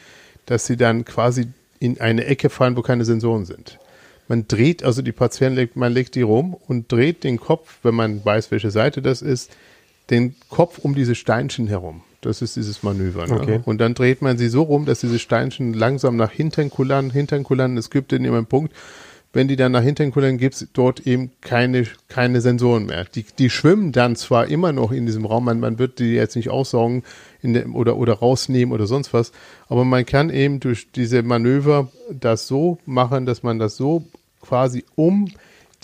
[0.46, 1.48] dass sie dann quasi
[1.80, 3.78] in eine Ecke fallen, wo keine Sensoren sind.
[4.28, 7.96] Man dreht, also die Patienten legt, man legt die rum und dreht den Kopf, wenn
[7.96, 9.50] man weiß, welche Seite das ist,
[10.10, 12.02] den Kopf um diese Steinchen herum.
[12.20, 13.26] Das ist dieses Manöver.
[13.26, 13.40] Ne?
[13.40, 13.60] Okay.
[13.64, 17.42] Und dann dreht man sie so rum, dass diese Steinchen langsam nach hinten kullern, hinten
[17.42, 17.76] kullern.
[17.76, 18.72] Es gibt in einem Punkt,
[19.32, 23.04] wenn die dann nach hinten kullern, gibt es dort eben keine, keine Sensoren mehr.
[23.04, 26.34] Die, die schwimmen dann zwar immer noch in diesem Raum, man, man wird die jetzt
[26.34, 27.04] nicht aussaugen
[27.40, 29.32] in der, oder, oder rausnehmen oder sonst was,
[29.68, 34.04] aber man kann eben durch diese Manöver das so machen, dass man das so
[34.40, 35.30] quasi um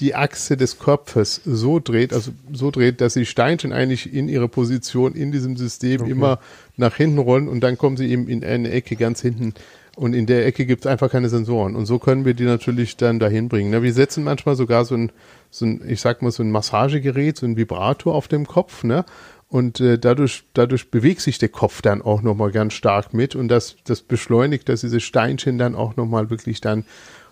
[0.01, 4.49] die Achse des Kopfes so dreht, also so dreht, dass die Steinchen eigentlich in ihre
[4.49, 6.39] Position in diesem System immer
[6.77, 9.55] nach hinten rollen und dann kommen sie eben in eine Ecke ganz hinten
[9.97, 11.75] und in der Ecke gibt es einfach keine Sensoren.
[11.75, 13.71] Und so können wir die natürlich dann dahin bringen.
[13.71, 15.11] Na, wir setzen manchmal sogar so ein,
[15.51, 19.07] so ein, ich sag mal, so ein Massagegerät, so ein Vibrator auf dem Kopf, ne?
[19.49, 23.49] Und äh, dadurch, dadurch bewegt sich der Kopf dann auch nochmal ganz stark mit und
[23.49, 26.85] das, das beschleunigt, dass diese Steinchen dann auch nochmal wirklich dann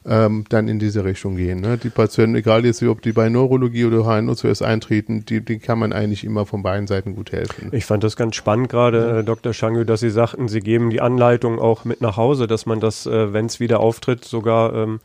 [0.07, 1.61] ähm, dann in diese Richtung gehen.
[1.61, 1.79] Ne?
[1.79, 5.79] Die Patienten, egal jetzt, ob die bei Neurologie oder HNO zuerst eintreten, die, die kann
[5.79, 7.71] man eigentlich immer von beiden Seiten gut helfen.
[7.73, 9.53] Ich fand das ganz spannend gerade, äh, Dr.
[9.53, 13.07] Shangyu, dass Sie sagten, Sie geben die Anleitung auch mit nach Hause, dass man das,
[13.07, 15.01] äh, wenn es wieder auftritt, sogar ähm,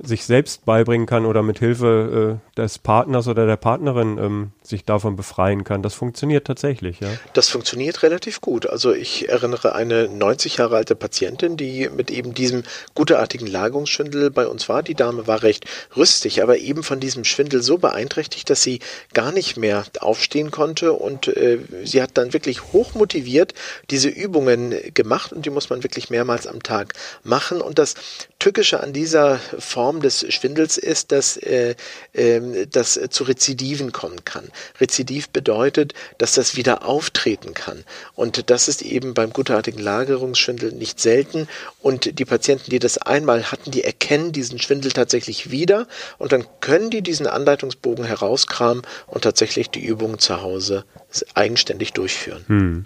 [0.00, 4.84] sich selbst beibringen kann oder mit Hilfe äh, des Partners oder der Partnerin ähm, sich
[4.84, 5.82] davon befreien kann.
[5.82, 7.08] Das funktioniert tatsächlich, ja.
[7.32, 8.68] Das funktioniert relativ gut.
[8.68, 12.62] Also ich erinnere eine 90 Jahre alte Patientin, die mit eben diesem
[12.94, 14.82] gutartigen Lagerungsschwindel bei uns war.
[14.82, 15.64] Die Dame war recht
[15.96, 18.78] rüstig, aber eben von diesem Schwindel so beeinträchtigt, dass sie
[19.14, 23.54] gar nicht mehr aufstehen konnte und äh, sie hat dann wirklich hoch motiviert
[23.90, 27.60] diese Übungen gemacht und die muss man wirklich mehrmals am Tag machen.
[27.60, 27.94] Und das
[28.38, 31.74] Tückische an dieser Form Form des Schwindels ist, dass äh,
[32.12, 34.50] äh, das zu Rezidiven kommen kann.
[34.78, 37.84] Rezidiv bedeutet, dass das wieder auftreten kann.
[38.14, 41.48] Und das ist eben beim gutartigen Lagerungsschwindel nicht selten.
[41.80, 45.86] Und die Patienten, die das einmal hatten, die erkennen diesen Schwindel tatsächlich wieder
[46.18, 50.84] und dann können die diesen Anleitungsbogen herauskramen und tatsächlich die Übungen zu Hause
[51.32, 52.44] eigenständig durchführen.
[52.48, 52.84] Hm.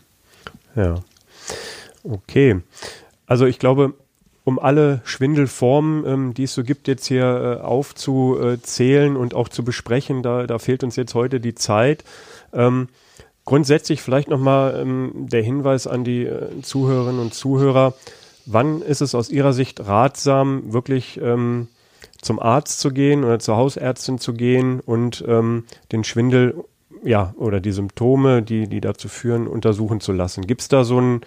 [0.77, 1.03] Ja.
[2.05, 2.61] Okay.
[3.27, 3.95] Also ich glaube,
[4.45, 9.65] um alle Schwindelformen, ähm, die es so gibt, jetzt hier äh, aufzuzählen und auch zu
[9.65, 12.05] besprechen, da, da fehlt uns jetzt heute die Zeit.
[12.53, 12.89] Ähm,
[13.45, 17.95] grundsätzlich vielleicht nochmal ähm, der Hinweis an die äh, Zuhörerinnen und Zuhörer.
[18.47, 21.69] Wann ist es aus Ihrer Sicht ratsam, wirklich ähm,
[22.21, 26.65] zum Arzt zu gehen oder zur Hausärztin zu gehen und ähm, den Schwindel
[27.05, 30.47] ja, oder die Symptome, die, die dazu führen, untersuchen zu lassen.
[30.47, 31.21] Gibt es da so ein,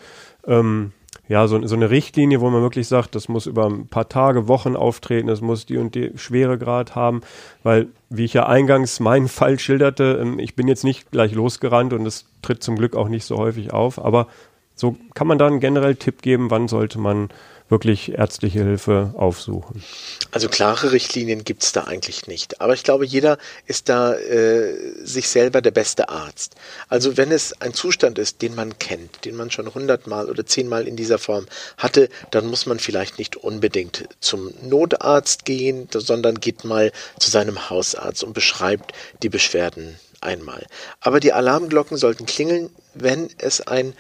[0.48, 0.92] ähm,
[1.28, 4.48] ja, so, so eine Richtlinie, wo man wirklich sagt, das muss über ein paar Tage,
[4.48, 7.22] Wochen auftreten, das muss die und die Schweregrad haben,
[7.64, 11.94] weil, wie ich ja eingangs meinen Fall schilderte, ähm, ich bin jetzt nicht gleich losgerannt
[11.94, 14.28] und es tritt zum Glück auch nicht so häufig auf, aber
[14.76, 17.30] so kann man da einen generell Tipp geben, wann sollte man
[17.68, 19.84] wirklich ärztliche Hilfe aufsuchen?
[20.32, 22.62] Also klare Richtlinien gibt es da eigentlich nicht.
[22.62, 26.56] Aber ich glaube, jeder ist da äh, sich selber der beste Arzt.
[26.90, 30.88] Also wenn es ein Zustand ist, den man kennt, den man schon hundertmal oder zehnmal
[30.88, 36.66] in dieser Form hatte, dann muss man vielleicht nicht unbedingt zum Notarzt gehen, sondern geht
[36.66, 38.92] mal zu seinem Hausarzt und beschreibt
[39.24, 40.66] die Beschwerden einmal.
[41.00, 43.94] Aber die Alarmglocken sollten klingeln, wenn es ein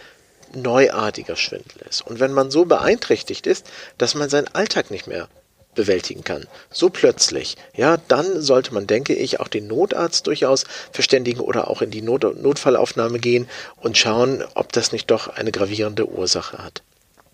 [0.55, 2.01] neuartiger Schwindel ist.
[2.01, 3.65] Und wenn man so beeinträchtigt ist,
[3.97, 5.27] dass man seinen Alltag nicht mehr
[5.75, 6.47] bewältigen kann.
[6.71, 11.81] So plötzlich, ja, dann sollte man, denke ich, auch den Notarzt durchaus verständigen oder auch
[11.81, 16.81] in die Not Notfallaufnahme gehen und schauen, ob das nicht doch eine gravierende Ursache hat.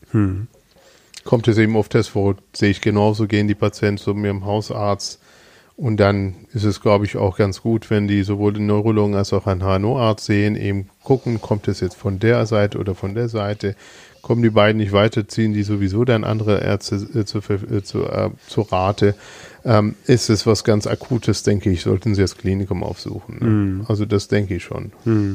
[0.09, 0.47] Hm.
[1.23, 5.20] Kommt es eben oft vor, sehe ich genauso, gehen die Patienten zu mir im Hausarzt
[5.81, 9.33] und dann ist es, glaube ich, auch ganz gut, wenn die sowohl den Neurologen als
[9.33, 13.29] auch einen HNO-Arzt sehen, eben gucken, kommt es jetzt von der Seite oder von der
[13.29, 13.75] Seite.
[14.21, 18.03] Kommen die beiden nicht weiter, ziehen die sowieso dann andere Ärzte äh, zu, äh, zu,
[18.03, 19.15] äh, zu Rate.
[19.65, 23.39] Ähm, ist es was ganz Akutes, denke ich, sollten Sie das Klinikum aufsuchen.
[23.39, 23.47] Ne?
[23.47, 23.85] Mm.
[23.87, 24.91] Also das denke ich schon.
[25.05, 25.33] Mm.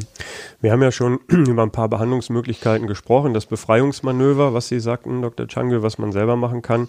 [0.61, 3.35] Wir haben ja schon über ein paar Behandlungsmöglichkeiten gesprochen.
[3.35, 5.49] Das Befreiungsmanöver, was Sie sagten, Dr.
[5.49, 6.89] Change, was man selber machen kann.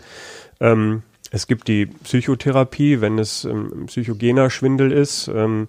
[0.60, 5.28] Ähm, es gibt die Psychotherapie, wenn es ähm, psychogener Schwindel ist.
[5.28, 5.68] Ähm,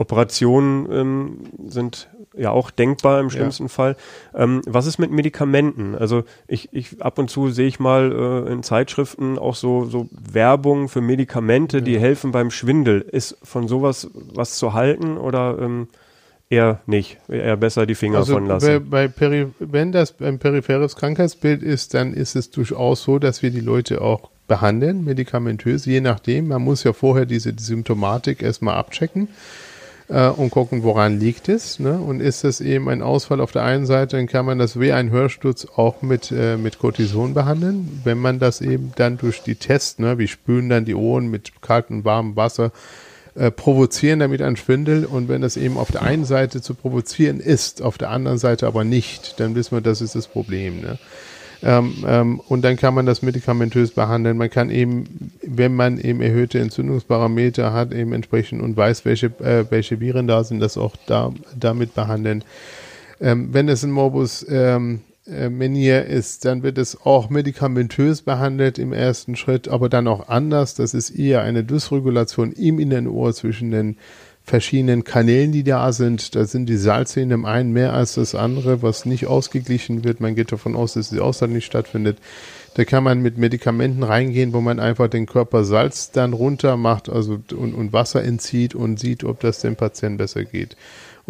[0.00, 1.36] Operationen ähm,
[1.68, 3.68] sind ja auch denkbar im schlimmsten ja.
[3.68, 3.96] Fall.
[4.34, 5.94] Ähm, was ist mit Medikamenten?
[5.94, 10.08] Also ich, ich ab und zu sehe ich mal äh, in Zeitschriften auch so, so
[10.10, 11.84] Werbung für Medikamente, ja.
[11.84, 13.02] die helfen beim Schwindel.
[13.02, 15.88] Ist von sowas was zu halten oder ähm,
[16.48, 17.18] eher nicht?
[17.28, 18.88] Eher besser die Finger also von lassen?
[18.88, 23.50] Bei, bei wenn das ein peripheres Krankheitsbild ist, dann ist es durchaus so, dass wir
[23.50, 26.48] die Leute auch behandeln, medikamentös, je nachdem.
[26.48, 29.28] Man muss ja vorher diese die Symptomatik erstmal abchecken
[30.08, 31.78] äh, und gucken, woran liegt es.
[31.78, 32.00] Ne?
[32.00, 34.90] Und ist es eben ein Ausfall auf der einen Seite, dann kann man das wie
[34.90, 38.00] ein Hörsturz auch mit, äh, mit Cortison behandeln.
[38.02, 41.62] Wenn man das eben dann durch die Tests, ne, wir spülen dann die Ohren mit
[41.62, 42.72] kaltem warmem Wasser,
[43.36, 47.38] äh, provozieren damit einen Schwindel und wenn das eben auf der einen Seite zu provozieren
[47.38, 50.80] ist, auf der anderen Seite aber nicht, dann wissen wir, das ist das Problem.
[50.80, 50.98] Ne?
[51.62, 54.36] Ähm, ähm, und dann kann man das medikamentös behandeln.
[54.38, 59.64] Man kann eben, wenn man eben erhöhte Entzündungsparameter hat, eben entsprechend und weiß, welche, äh,
[59.70, 62.44] welche Viren da sind, das auch da, damit behandeln.
[63.20, 68.78] Ähm, wenn es ein Morbus ähm, äh, Menier ist, dann wird es auch medikamentös behandelt
[68.78, 70.74] im ersten Schritt, aber dann auch anders.
[70.74, 73.98] Das ist eher eine Dysregulation im Innenohr zwischen den
[74.50, 76.34] verschiedenen Kanälen, die da sind.
[76.34, 80.20] Da sind die Salze in dem einen mehr als das andere, was nicht ausgeglichen wird.
[80.20, 82.18] Man geht davon aus, dass die Aussaat nicht stattfindet.
[82.74, 87.08] Da kann man mit Medikamenten reingehen, wo man einfach den Körper Salz dann runter macht
[87.08, 90.76] also, und, und Wasser entzieht und sieht, ob das dem Patienten besser geht.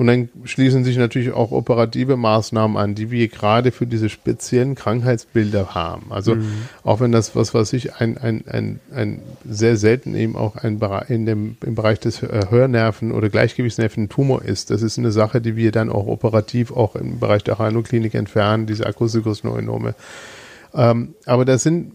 [0.00, 4.74] Und dann schließen sich natürlich auch operative Maßnahmen an, die wir gerade für diese speziellen
[4.74, 6.06] Krankheitsbilder haben.
[6.08, 6.62] Also mhm.
[6.84, 10.78] auch wenn das, was weiß ich, ein, ein, ein, ein sehr selten eben auch ein
[10.78, 15.42] Bereich in dem, im Bereich des Hörnerven oder Gleichgewichtsnerven Tumor ist, das ist eine Sache,
[15.42, 19.94] die wir dann auch operativ auch im Bereich der Heilungsklinik entfernen, diese Akustikusneurome.
[20.72, 21.92] Ähm, aber das sind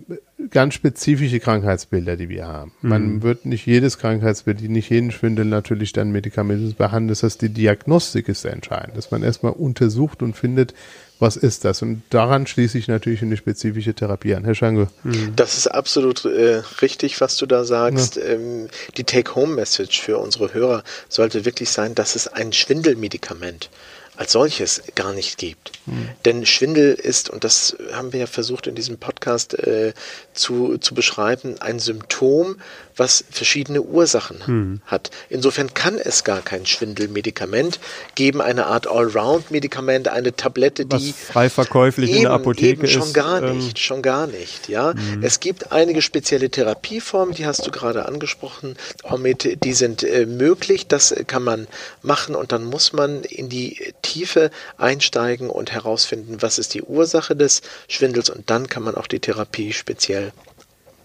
[0.52, 2.72] ganz spezifische Krankheitsbilder, die wir haben.
[2.82, 2.90] Mhm.
[2.90, 7.10] Man wird nicht jedes Krankheitsbild, nicht jeden Schwindel natürlich dann medikamentös behandeln.
[7.10, 10.74] Das heißt, die Diagnostik ist entscheidend, dass man erstmal untersucht und findet,
[11.20, 11.82] was ist das?
[11.82, 14.44] Und daran schließe ich natürlich eine spezifische Therapie an.
[14.44, 14.90] Herr Schange.
[15.04, 15.34] Mhm.
[15.36, 18.18] Das ist absolut äh, richtig, was du da sagst.
[18.18, 18.24] Ja.
[18.24, 18.68] Ähm,
[18.98, 23.70] die Take-Home-Message für unsere Hörer sollte wirklich sein, dass es ein Schwindelmedikament
[24.18, 25.72] als solches gar nicht gibt.
[25.86, 26.10] Hm.
[26.26, 29.94] Denn Schwindel ist, und das haben wir ja versucht in diesem Podcast äh,
[30.34, 32.58] zu, zu beschreiben, ein Symptom,
[32.98, 34.82] was verschiedene Ursachen hm.
[34.86, 35.12] hat.
[35.30, 37.80] Insofern kann es gar kein Schwindelmedikament
[38.16, 42.88] geben, eine Art Allround-Medikament, eine Tablette, die was frei verkäuflich eben, in der Apotheke eben
[42.88, 43.14] schon ist.
[43.14, 44.70] gar ähm, nicht, schon gar nicht.
[44.70, 45.24] Ja, hm.
[45.24, 50.88] es gibt einige spezielle Therapieformen, die hast du gerade angesprochen, Omid, die sind äh, möglich.
[50.88, 51.68] Das kann man
[52.02, 57.36] machen und dann muss man in die Tiefe einsteigen und herausfinden, was ist die Ursache
[57.36, 60.32] des Schwindels und dann kann man auch die Therapie speziell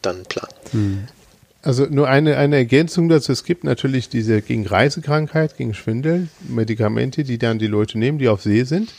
[0.03, 0.55] dann planen.
[0.73, 1.09] Hm.
[1.63, 3.33] Also nur eine, eine Ergänzung dazu.
[3.33, 8.29] Es gibt natürlich diese gegen Reisekrankheit, gegen Schwindel, Medikamente, die dann die Leute nehmen, die
[8.29, 8.95] auf See sind.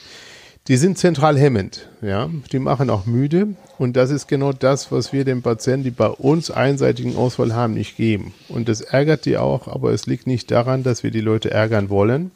[0.68, 2.30] Die sind zentral hemmend, ja.
[2.51, 3.55] Die machen auch müde.
[3.80, 7.74] Und das ist genau das, was wir den Patienten, die bei uns einseitigen Ausfall haben,
[7.74, 8.32] nicht geben.
[8.47, 11.89] Und das ärgert die auch, aber es liegt nicht daran, dass wir die Leute ärgern
[11.89, 12.30] wollen,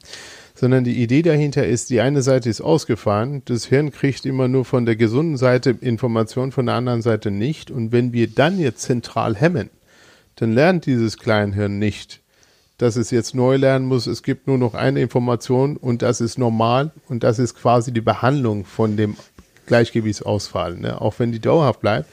[0.56, 4.66] sondern die Idee dahinter ist, die eine Seite ist ausgefahren, das Hirn kriegt immer nur
[4.66, 7.70] von der gesunden Seite Information, von der anderen Seite nicht.
[7.70, 9.70] Und wenn wir dann jetzt zentral hemmen,
[10.36, 12.22] dann lernt dieses Kleinhirn nicht,
[12.78, 16.38] dass es jetzt neu lernen muss, es gibt nur noch eine Information und das ist
[16.38, 19.16] normal und das ist quasi die Behandlung von dem
[19.66, 20.76] Gleichgewichtsausfall.
[20.76, 21.00] Ne?
[21.02, 22.10] Auch wenn die dauerhaft bleibt,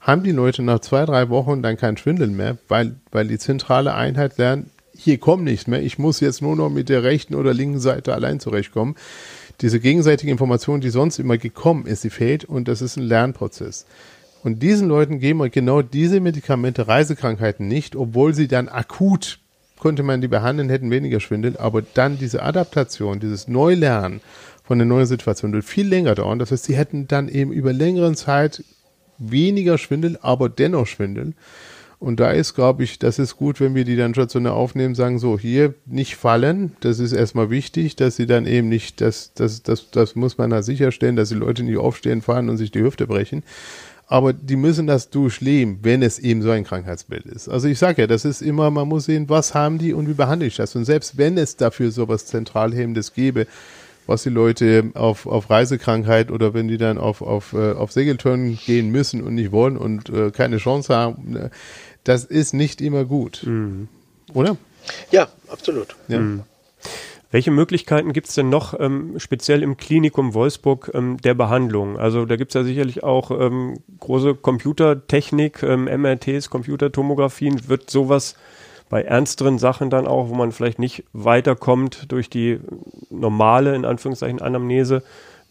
[0.00, 3.94] haben die Leute nach zwei, drei Wochen dann kein Schwindeln mehr, weil, weil die zentrale
[3.94, 7.52] Einheit lernt, hier kommt nichts mehr, ich muss jetzt nur noch mit der rechten oder
[7.52, 8.94] linken Seite allein zurechtkommen.
[9.60, 13.86] Diese gegenseitige Information, die sonst immer gekommen ist, sie fehlt und das ist ein Lernprozess.
[14.46, 19.40] Und diesen Leuten geben wir genau diese Medikamente, Reisekrankheiten nicht, obwohl sie dann akut,
[19.80, 24.20] könnte man die behandeln, hätten weniger Schwindel, aber dann diese Adaptation, dieses Neulernen
[24.62, 26.38] von der neuen Situation wird viel länger dauern.
[26.38, 28.62] Das heißt, sie hätten dann eben über längeren Zeit
[29.18, 31.32] weniger Schwindel, aber dennoch Schwindel.
[31.98, 35.18] Und da ist, glaube ich, das ist gut, wenn wir die dann stationär aufnehmen, sagen
[35.18, 36.76] so, hier nicht fallen.
[36.78, 40.50] Das ist erstmal wichtig, dass sie dann eben nicht, das, das, das, das muss man
[40.50, 43.42] da sicherstellen, dass die Leute nicht aufstehen, fallen und sich die Hüfte brechen
[44.06, 47.48] aber die müssen das durchleben, wenn es eben so ein Krankheitsbild ist.
[47.48, 50.14] Also ich sage ja, das ist immer, man muss sehen, was haben die und wie
[50.14, 50.76] behandle ich das.
[50.76, 53.46] Und selbst wenn es dafür sowas Zentralhebendes gäbe,
[54.06, 58.56] was die Leute auf, auf Reisekrankheit oder wenn die dann auf, auf, äh, auf Segeltouren
[58.56, 61.50] gehen müssen und nicht wollen und äh, keine Chance haben, ne,
[62.04, 63.42] das ist nicht immer gut.
[63.44, 63.88] Mhm.
[64.32, 64.56] Oder?
[65.10, 65.96] Ja, absolut.
[66.06, 66.20] Ja.
[66.20, 66.42] Mhm.
[67.30, 71.98] Welche Möglichkeiten gibt es denn noch ähm, speziell im Klinikum Wolfsburg ähm, der Behandlung?
[71.98, 77.68] Also da gibt es ja sicherlich auch ähm, große Computertechnik, ähm, MRTs, Computertomographien.
[77.68, 78.36] Wird sowas
[78.88, 82.60] bei ernsteren Sachen dann auch, wo man vielleicht nicht weiterkommt durch die
[83.10, 85.02] normale, in Anführungszeichen, Anamnese,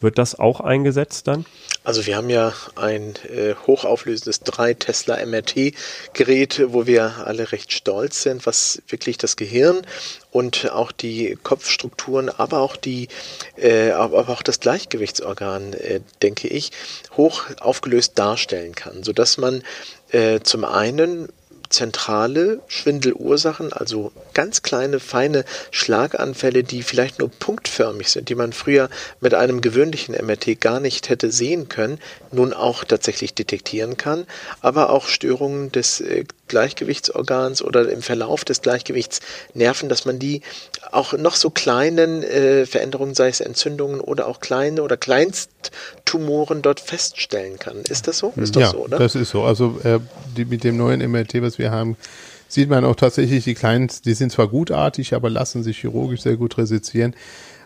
[0.01, 1.45] wird das auch eingesetzt dann?
[1.83, 8.23] Also wir haben ja ein äh, hochauflösendes 3 Tesla MRT-Gerät, wo wir alle recht stolz
[8.23, 9.81] sind, was wirklich das Gehirn
[10.31, 13.07] und auch die Kopfstrukturen, aber auch die,
[13.57, 16.71] äh, aber auch das Gleichgewichtsorgan, äh, denke ich,
[17.15, 19.63] hoch aufgelöst darstellen kann, sodass man
[20.11, 21.29] äh, zum einen
[21.75, 28.89] zentrale Schwindelursachen, also ganz kleine, feine Schlaganfälle, die vielleicht nur punktförmig sind, die man früher
[29.19, 31.99] mit einem gewöhnlichen MRT gar nicht hätte sehen können,
[32.31, 34.25] nun auch tatsächlich detektieren kann,
[34.61, 40.41] aber auch Störungen des äh, Gleichgewichtsorgans oder im Verlauf des Gleichgewichtsnerven, dass man die
[40.91, 44.95] auch noch so kleinen äh, Veränderungen, sei es Entzündungen oder auch kleine oder
[46.15, 47.77] Kleinsttumoren dort feststellen kann.
[47.89, 48.33] Ist das so?
[48.35, 48.97] Ist doch ja, so, oder?
[48.97, 49.43] Das ist so.
[49.43, 49.99] Also äh,
[50.35, 51.97] die, mit dem neuen MRT, was wir haben,
[52.47, 56.37] sieht man auch tatsächlich die kleinen, die sind zwar gutartig, aber lassen sich chirurgisch sehr
[56.37, 57.15] gut resizieren.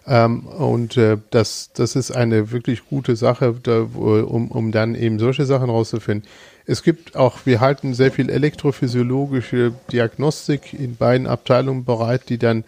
[0.07, 5.19] Ähm, und äh, das, das ist eine wirklich gute Sache, da, um, um dann eben
[5.19, 6.27] solche Sachen rauszufinden.
[6.65, 12.63] Es gibt auch, wir halten sehr viel elektrophysiologische Diagnostik in beiden Abteilungen bereit, die dann,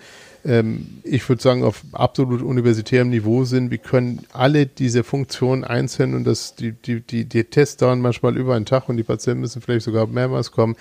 [0.45, 3.71] ähm, ich würde sagen, auf absolut universitärem Niveau sind.
[3.71, 8.37] Wir können alle diese Funktionen einzeln und das, die, die, die, die Tests dauern manchmal
[8.37, 10.75] über einen Tag und die Patienten müssen vielleicht sogar mehrmals kommen,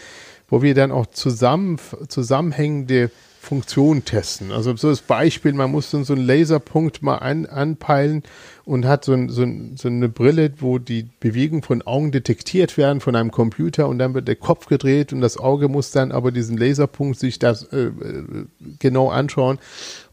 [0.49, 3.11] wo wir dann auch zusammen, zusammenhängende
[3.43, 4.53] Funktion testen.
[4.53, 8.23] Also so das Beispiel, man muss dann so einen Laserpunkt mal an, anpeilen
[8.67, 12.77] und hat so, ein, so, ein, so, eine Brille, wo die Bewegung von Augen detektiert
[12.77, 16.13] werden von einem Computer und dann wird der Kopf gedreht und das Auge muss dann
[16.13, 18.45] aber diesen Laserpunkt sich das äh, äh
[18.79, 19.57] genau anschauen.
[19.57, 19.61] Und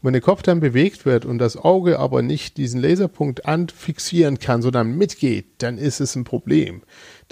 [0.00, 4.62] wenn der Kopf dann bewegt wird und das Auge aber nicht diesen Laserpunkt anfixieren kann,
[4.62, 6.80] sondern mitgeht, dann ist es ein Problem.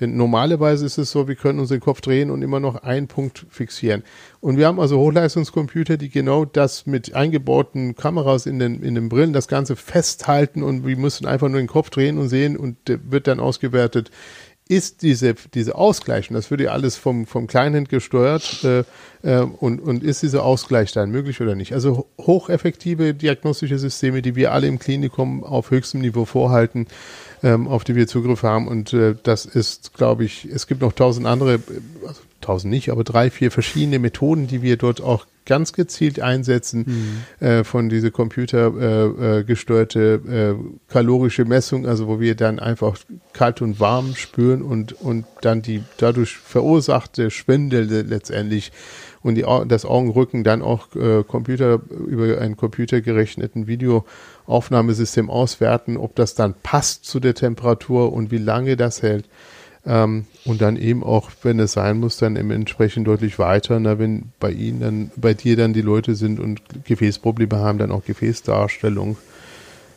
[0.01, 3.47] Denn normalerweise ist es so, wir können unseren Kopf drehen und immer noch einen Punkt
[3.49, 4.03] fixieren.
[4.41, 9.09] Und wir haben also Hochleistungscomputer, die genau das mit eingebauten Kameras in den, in den
[9.09, 12.77] Brillen das Ganze festhalten und wir müssen einfach nur den Kopf drehen und sehen und
[12.87, 14.11] wird dann ausgewertet,
[14.69, 18.83] ist diese, diese Ausgleich, und das wird ja alles vom, vom Kleinhand gesteuert, äh,
[19.23, 21.73] äh, und, und ist dieser Ausgleich dann möglich oder nicht?
[21.73, 26.89] Also hocheffektive diagnostische Systeme, die wir alle im Klinikum auf höchstem Niveau vorhalten,
[27.43, 28.69] ähm, auf die wir Zugriff haben.
[28.69, 31.61] Und äh, das ist, glaube ich, es gibt noch tausend andere,
[32.07, 37.23] also tausend nicht, aber drei, vier verschiedene Methoden, die wir dort auch ganz gezielt einsetzen
[37.41, 37.47] mhm.
[37.47, 40.57] äh, von diese computergesteuerte äh, äh,
[40.89, 42.99] kalorische Messung, also wo wir dann einfach
[43.33, 48.73] kalt und warm spüren und, und dann die dadurch verursachte Schwindel letztendlich
[49.27, 56.37] und die, das Augenrücken dann auch äh, Computer über einen computergerechneten Videoaufnahmesystem auswerten, ob das
[56.37, 59.29] dann passt zu der Temperatur und wie lange das hält.
[59.85, 63.99] Ähm, und dann eben auch, wenn es sein muss, dann eben entsprechend deutlich weiter, na,
[63.99, 68.05] wenn bei Ihnen dann, bei dir dann die Leute sind und Gefäßprobleme haben, dann auch
[68.05, 69.17] Gefäßdarstellung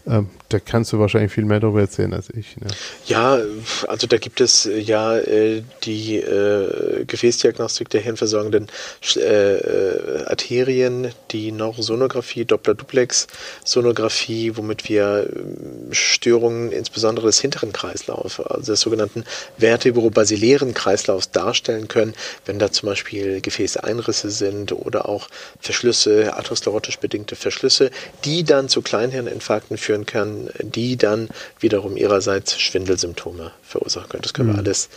[0.08, 2.58] ähm, da kannst du wahrscheinlich viel mehr darüber erzählen als ich.
[2.58, 2.68] Ne?
[3.06, 3.40] Ja,
[3.88, 8.68] also da gibt es äh, ja äh, die äh, Gefäßdiagnostik der hirnversorgenden
[9.16, 18.72] äh, äh, Arterien, die Neurosonographie, Doppler-Duplex-Sonographie, womit wir ähm, Störungen insbesondere des hinteren Kreislaufs, also
[18.72, 19.26] des sogenannten
[19.60, 25.30] vertebrobasilären Kreislaufs darstellen können, wenn da zum Beispiel Gefäßeinrisse sind oder auch
[25.60, 27.92] Verschlüsse, atherosklerotisch bedingte Verschlüsse,
[28.26, 31.30] die dann zu Kleinhirninfarkten führen können die dann
[31.60, 34.24] wiederum ihrerseits Schwindelsymptome verursachen können.
[34.24, 34.54] Das können mhm.
[34.54, 34.90] wir alles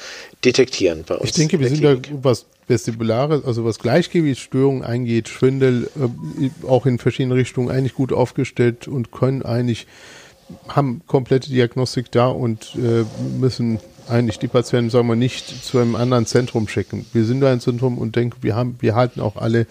[0.44, 1.30] detektieren bei uns.
[1.30, 6.98] Ich denke, wir sind da, was Vestibulare, also was Gleichgewichtsstörungen angeht, Schwindel, äh, auch in
[6.98, 9.86] verschiedenen Richtungen eigentlich gut aufgestellt und können eigentlich,
[10.68, 13.04] haben komplette Diagnostik da und äh,
[13.38, 13.78] müssen
[14.08, 17.06] eigentlich die Patienten, sagen wir, nicht zu einem anderen Zentrum schicken.
[17.12, 19.66] Wir sind da ein Zentrum und denken, wir haben, wir halten auch alle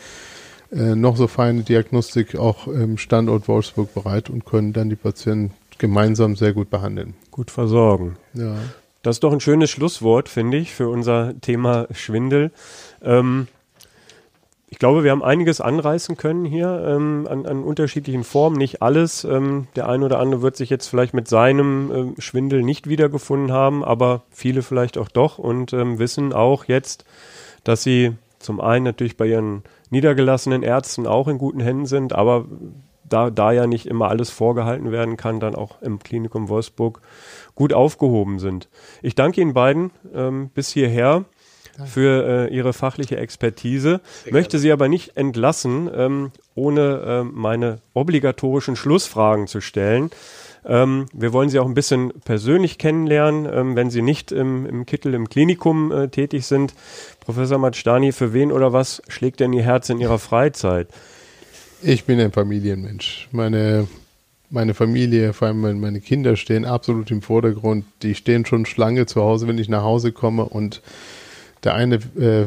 [0.72, 5.54] äh, noch so feine Diagnostik auch im Standort Wolfsburg bereit und können dann die Patienten
[5.82, 7.16] gemeinsam sehr gut behandeln.
[7.32, 8.16] Gut versorgen.
[8.34, 8.56] Ja.
[9.02, 12.52] Das ist doch ein schönes Schlusswort, finde ich, für unser Thema Schwindel.
[13.02, 13.48] Ähm,
[14.70, 19.24] ich glaube, wir haben einiges anreißen können hier ähm, an, an, unterschiedlichen Formen, nicht alles.
[19.24, 23.52] Ähm, der eine oder andere wird sich jetzt vielleicht mit seinem ähm, Schwindel nicht wiedergefunden
[23.52, 27.06] haben, aber viele vielleicht auch doch und ähm, wissen auch jetzt,
[27.64, 32.46] dass sie zum einen natürlich bei ihren niedergelassenen Ärzten auch in guten Händen sind, aber
[33.12, 37.02] da, da ja nicht immer alles vorgehalten werden kann, dann auch im Klinikum Wolfsburg
[37.56, 38.70] gut aufgehoben sind.
[39.02, 41.26] Ich danke Ihnen beiden ähm, bis hierher
[41.86, 48.76] für äh, Ihre fachliche Expertise, möchte Sie aber nicht entlassen, ähm, ohne äh, meine obligatorischen
[48.76, 50.12] Schlussfragen zu stellen.
[50.66, 54.86] Ähm, wir wollen Sie auch ein bisschen persönlich kennenlernen, ähm, wenn Sie nicht im, im
[54.86, 56.74] Kittel im Klinikum äh, tätig sind.
[57.20, 60.88] Professor Matstani, für wen oder was schlägt denn Ihr Herz in Ihrer Freizeit?
[61.84, 63.28] Ich bin ein Familienmensch.
[63.32, 63.88] Meine,
[64.52, 67.86] meine Familie, vor allem meine Kinder stehen absolut im Vordergrund.
[68.04, 70.82] Die stehen schon Schlange zu Hause, wenn ich nach Hause komme und
[71.64, 72.46] der eine äh,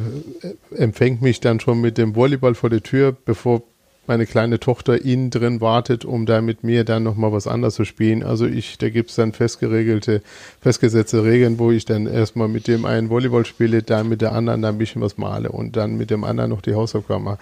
[0.77, 3.63] empfängt mich dann schon mit dem Volleyball vor der Tür, bevor
[4.07, 7.85] meine kleine Tochter innen drin wartet, um da mit mir dann nochmal was anderes zu
[7.85, 8.23] spielen.
[8.23, 10.23] Also ich, da gibt's dann festgeregelte,
[10.61, 14.63] festgesetzte Regeln, wo ich dann erstmal mit dem einen Volleyball spiele, dann mit der anderen
[14.63, 17.39] dann ein bisschen was male und dann mit dem anderen noch die Hausaufgaben mache.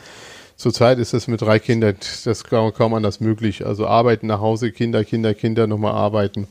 [0.62, 3.66] Zurzeit ist es mit drei Kindern, das kaum, kaum anders möglich.
[3.66, 6.46] Also arbeiten nach Hause, Kinder, Kinder, Kinder, nochmal arbeiten.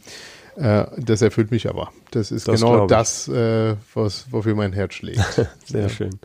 [0.57, 1.93] Äh, das erfüllt mich aber.
[2.11, 5.23] Das ist das genau das, äh, was, wofür mein Herz schlägt.
[5.65, 5.87] Sehr ja.
[5.87, 6.19] schön.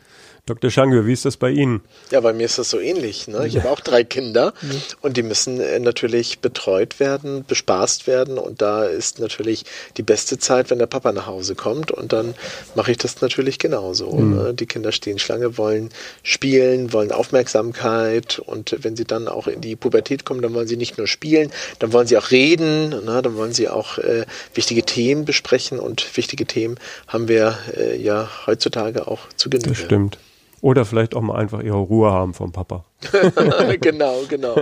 [0.46, 0.70] Dr.
[0.70, 1.80] Schangö, wie ist das bei Ihnen?
[2.12, 3.26] Ja, bei mir ist das so ähnlich.
[3.26, 3.48] Ne?
[3.48, 3.64] Ich ja.
[3.64, 4.54] habe auch drei Kinder
[5.00, 9.64] und die müssen äh, natürlich betreut werden, bespaßt werden und da ist natürlich
[9.96, 12.36] die beste Zeit, wenn der Papa nach Hause kommt und dann
[12.76, 14.12] mache ich das natürlich genauso.
[14.12, 14.36] Mhm.
[14.36, 14.54] Ne?
[14.54, 15.90] Die Kinder stehen Schlange, wollen
[16.22, 20.76] spielen, wollen Aufmerksamkeit und wenn sie dann auch in die Pubertät kommen, dann wollen sie
[20.76, 23.20] nicht nur spielen, dann wollen sie auch reden, ne?
[23.20, 24.24] dann wollen sie auch äh,
[24.54, 26.78] wichtige Themen besprechen und wichtige Themen
[27.08, 29.70] haben wir äh, ja heutzutage auch zu Genüge.
[29.70, 30.18] Das stimmt.
[30.60, 32.84] Oder vielleicht auch mal einfach ihre Ruhe haben vom Papa.
[33.80, 34.56] genau, genau.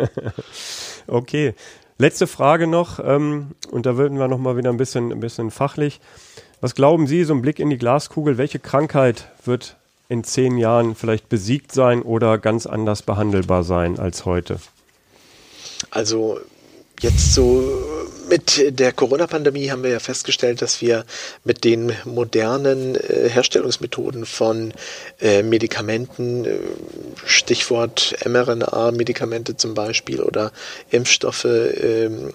[1.07, 1.55] okay.
[1.97, 5.53] Letzte Frage noch, ähm, und da würden wir noch mal wieder ein bisschen, ein bisschen
[5.53, 6.01] fachlich.
[6.61, 9.77] Was glauben Sie, so ein Blick in die Glaskugel, welche Krankheit wird
[10.09, 14.59] in zehn Jahren vielleicht besiegt sein oder ganz anders behandelbar sein als heute?
[15.91, 16.41] Also
[17.01, 17.63] jetzt so
[18.29, 21.05] mit der Corona-Pandemie haben wir ja festgestellt, dass wir
[21.45, 24.73] mit den modernen äh, Herstellungsmethoden von
[25.21, 26.59] äh, Medikamenten, äh,
[27.25, 30.53] Stichwort mRNA-Medikamente zum Beispiel oder
[30.91, 32.31] Impfstoffe, ähm,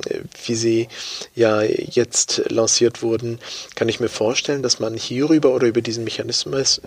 [0.46, 0.88] wie sie
[1.36, 3.40] ja jetzt lanciert wurden,
[3.76, 6.82] kann ich mir vorstellen, dass man hierüber oder über diesen Mechanismus,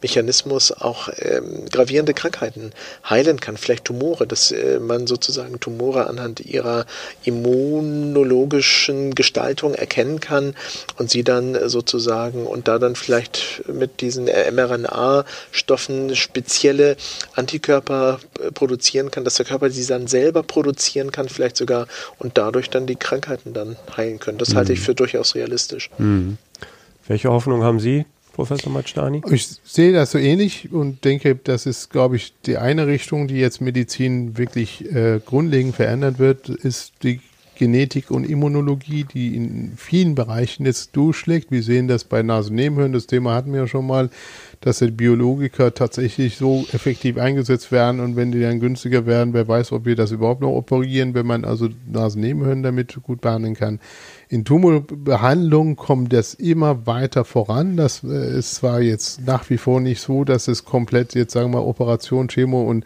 [0.00, 2.72] Mechanismus auch ähm, gravierende Krankheiten
[3.08, 6.86] heilen kann, vielleicht Tumore, dass man sozusagen Tumore anhand ihrer
[7.24, 10.54] Immun immunologischen Gestaltung erkennen kann
[10.98, 16.96] und sie dann sozusagen und da dann vielleicht mit diesen mRNA-Stoffen spezielle
[17.34, 18.20] Antikörper
[18.54, 21.86] produzieren kann, dass der Körper sie dann selber produzieren kann, vielleicht sogar
[22.18, 24.38] und dadurch dann die Krankheiten dann heilen können.
[24.38, 24.56] Das mhm.
[24.56, 25.90] halte ich für durchaus realistisch.
[25.98, 26.38] Mhm.
[27.06, 29.22] Welche Hoffnung haben Sie, Professor Matstani?
[29.30, 33.38] Ich sehe das so ähnlich und denke, das ist, glaube ich, die eine Richtung, die
[33.38, 37.20] jetzt Medizin wirklich äh, grundlegend verändern wird, ist die
[37.56, 41.50] Genetik und Immunologie, die in vielen Bereichen jetzt durchschlägt.
[41.50, 44.10] Wir sehen das bei Nasennebenhören, das Thema hatten wir ja schon mal,
[44.60, 49.46] dass die Biologiker tatsächlich so effektiv eingesetzt werden und wenn die dann günstiger werden, wer
[49.46, 53.80] weiß, ob wir das überhaupt noch operieren, wenn man also Nasennebenhören damit gut behandeln kann.
[54.28, 57.76] In Tumorbehandlung kommt das immer weiter voran.
[57.76, 61.52] Das äh, ist zwar jetzt nach wie vor nicht so, dass es komplett jetzt sagen
[61.52, 62.84] wir Operation, Chemo und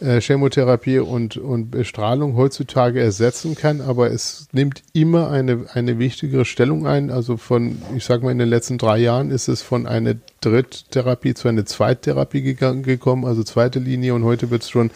[0.00, 6.44] äh, Chemotherapie und, und Bestrahlung heutzutage ersetzen kann, aber es nimmt immer eine, eine wichtigere
[6.44, 7.10] Stellung ein.
[7.10, 11.34] Also von, ich sage mal, in den letzten drei Jahren ist es von einer Dritttherapie
[11.34, 14.90] zu einer Zweittherapie gegangen, gekommen, also zweite Linie und heute wird es schon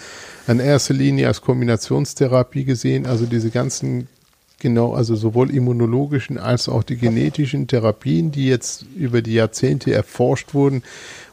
[0.47, 3.07] an erste Linie als Kombinationstherapie gesehen.
[3.07, 4.09] Also diese ganzen
[4.61, 10.53] Genau, also sowohl immunologischen als auch die genetischen Therapien, die jetzt über die Jahrzehnte erforscht
[10.53, 10.83] wurden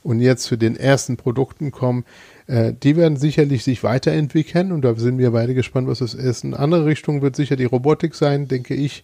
[0.02, 2.06] und jetzt zu den ersten Produkten kommen,
[2.48, 6.44] äh, die werden sicherlich sich weiterentwickeln und da sind wir beide gespannt, was das ist.
[6.44, 9.04] Eine andere Richtung wird sicher die Robotik sein, denke ich,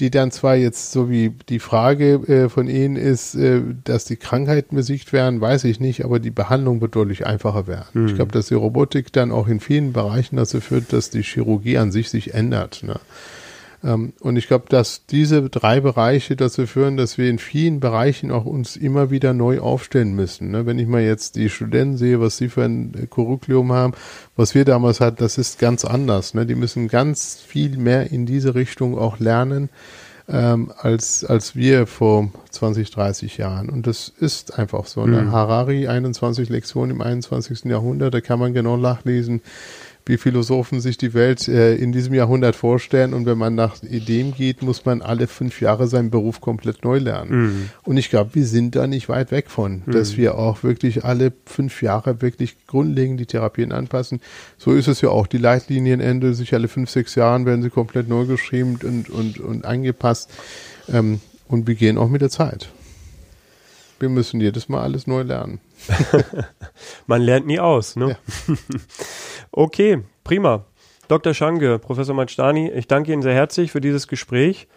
[0.00, 4.16] die dann zwar jetzt so wie die Frage äh, von Ihnen ist, äh, dass die
[4.16, 7.88] Krankheiten besiegt werden, weiß ich nicht, aber die Behandlung wird deutlich einfacher werden.
[7.92, 8.06] Mhm.
[8.06, 11.76] Ich glaube, dass die Robotik dann auch in vielen Bereichen dazu führt, dass die Chirurgie
[11.76, 12.82] an sich sich ändert.
[12.82, 12.98] Ne?
[13.82, 18.30] Ähm, und ich glaube, dass diese drei Bereiche dazu führen, dass wir in vielen Bereichen
[18.30, 20.50] auch uns immer wieder neu aufstellen müssen.
[20.50, 20.66] Ne?
[20.66, 23.94] Wenn ich mal jetzt die Studenten sehe, was sie für ein Curriculum haben,
[24.36, 26.34] was wir damals hatten, das ist ganz anders.
[26.34, 26.46] Ne?
[26.46, 29.70] Die müssen ganz viel mehr in diese Richtung auch lernen.
[30.32, 33.68] Ähm, als, als wir vor 20, 30 Jahren.
[33.68, 35.04] Und das ist einfach so.
[35.04, 35.22] Ne?
[35.22, 35.32] Mhm.
[35.32, 37.64] Harari, 21 Lektionen im 21.
[37.64, 39.40] Jahrhundert, da kann man genau nachlesen,
[40.06, 43.14] wie Philosophen sich die Welt äh, in diesem Jahrhundert vorstellen.
[43.14, 46.98] Und wenn man nach dem geht, muss man alle fünf Jahre seinen Beruf komplett neu
[46.98, 47.30] lernen.
[47.30, 47.70] Mhm.
[47.84, 49.92] Und ich glaube, wir sind da nicht weit weg von, mhm.
[49.92, 54.20] dass wir auch wirklich alle fünf Jahre wirklich grundlegend die Therapien anpassen.
[54.58, 55.26] So ist es ja auch.
[55.26, 59.38] Die Leitlinien ändern sich alle fünf, sechs Jahren, werden sie komplett neu geschrieben und, und,
[59.38, 60.30] und angepasst.
[60.92, 62.70] Ähm, und wir gehen auch mit der Zeit.
[63.98, 65.60] Wir müssen jedes Mal alles neu lernen.
[67.06, 68.16] Man lernt nie aus, ne?
[68.48, 68.54] Ja.
[69.52, 70.64] okay, prima.
[71.08, 71.34] Dr.
[71.34, 74.68] Schange, Professor Majstani, ich danke Ihnen sehr herzlich für dieses Gespräch.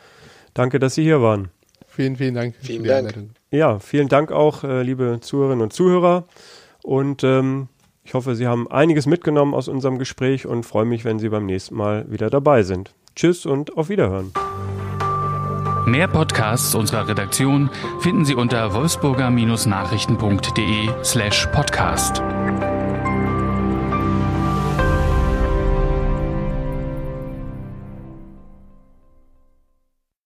[0.53, 1.49] Danke, dass Sie hier waren.
[1.88, 2.55] Vielen, vielen Dank.
[2.59, 3.13] Vielen Dank.
[3.51, 6.26] Ja, vielen Dank auch, äh, liebe Zuhörerinnen und Zuhörer.
[6.82, 7.67] Und ähm,
[8.03, 11.45] ich hoffe, Sie haben einiges mitgenommen aus unserem Gespräch und freue mich, wenn Sie beim
[11.45, 12.95] nächsten Mal wieder dabei sind.
[13.15, 14.32] Tschüss und auf Wiederhören.
[15.86, 17.69] Mehr Podcasts unserer Redaktion
[17.99, 22.21] finden Sie unter wolfsburger-nachrichten.de slash podcast.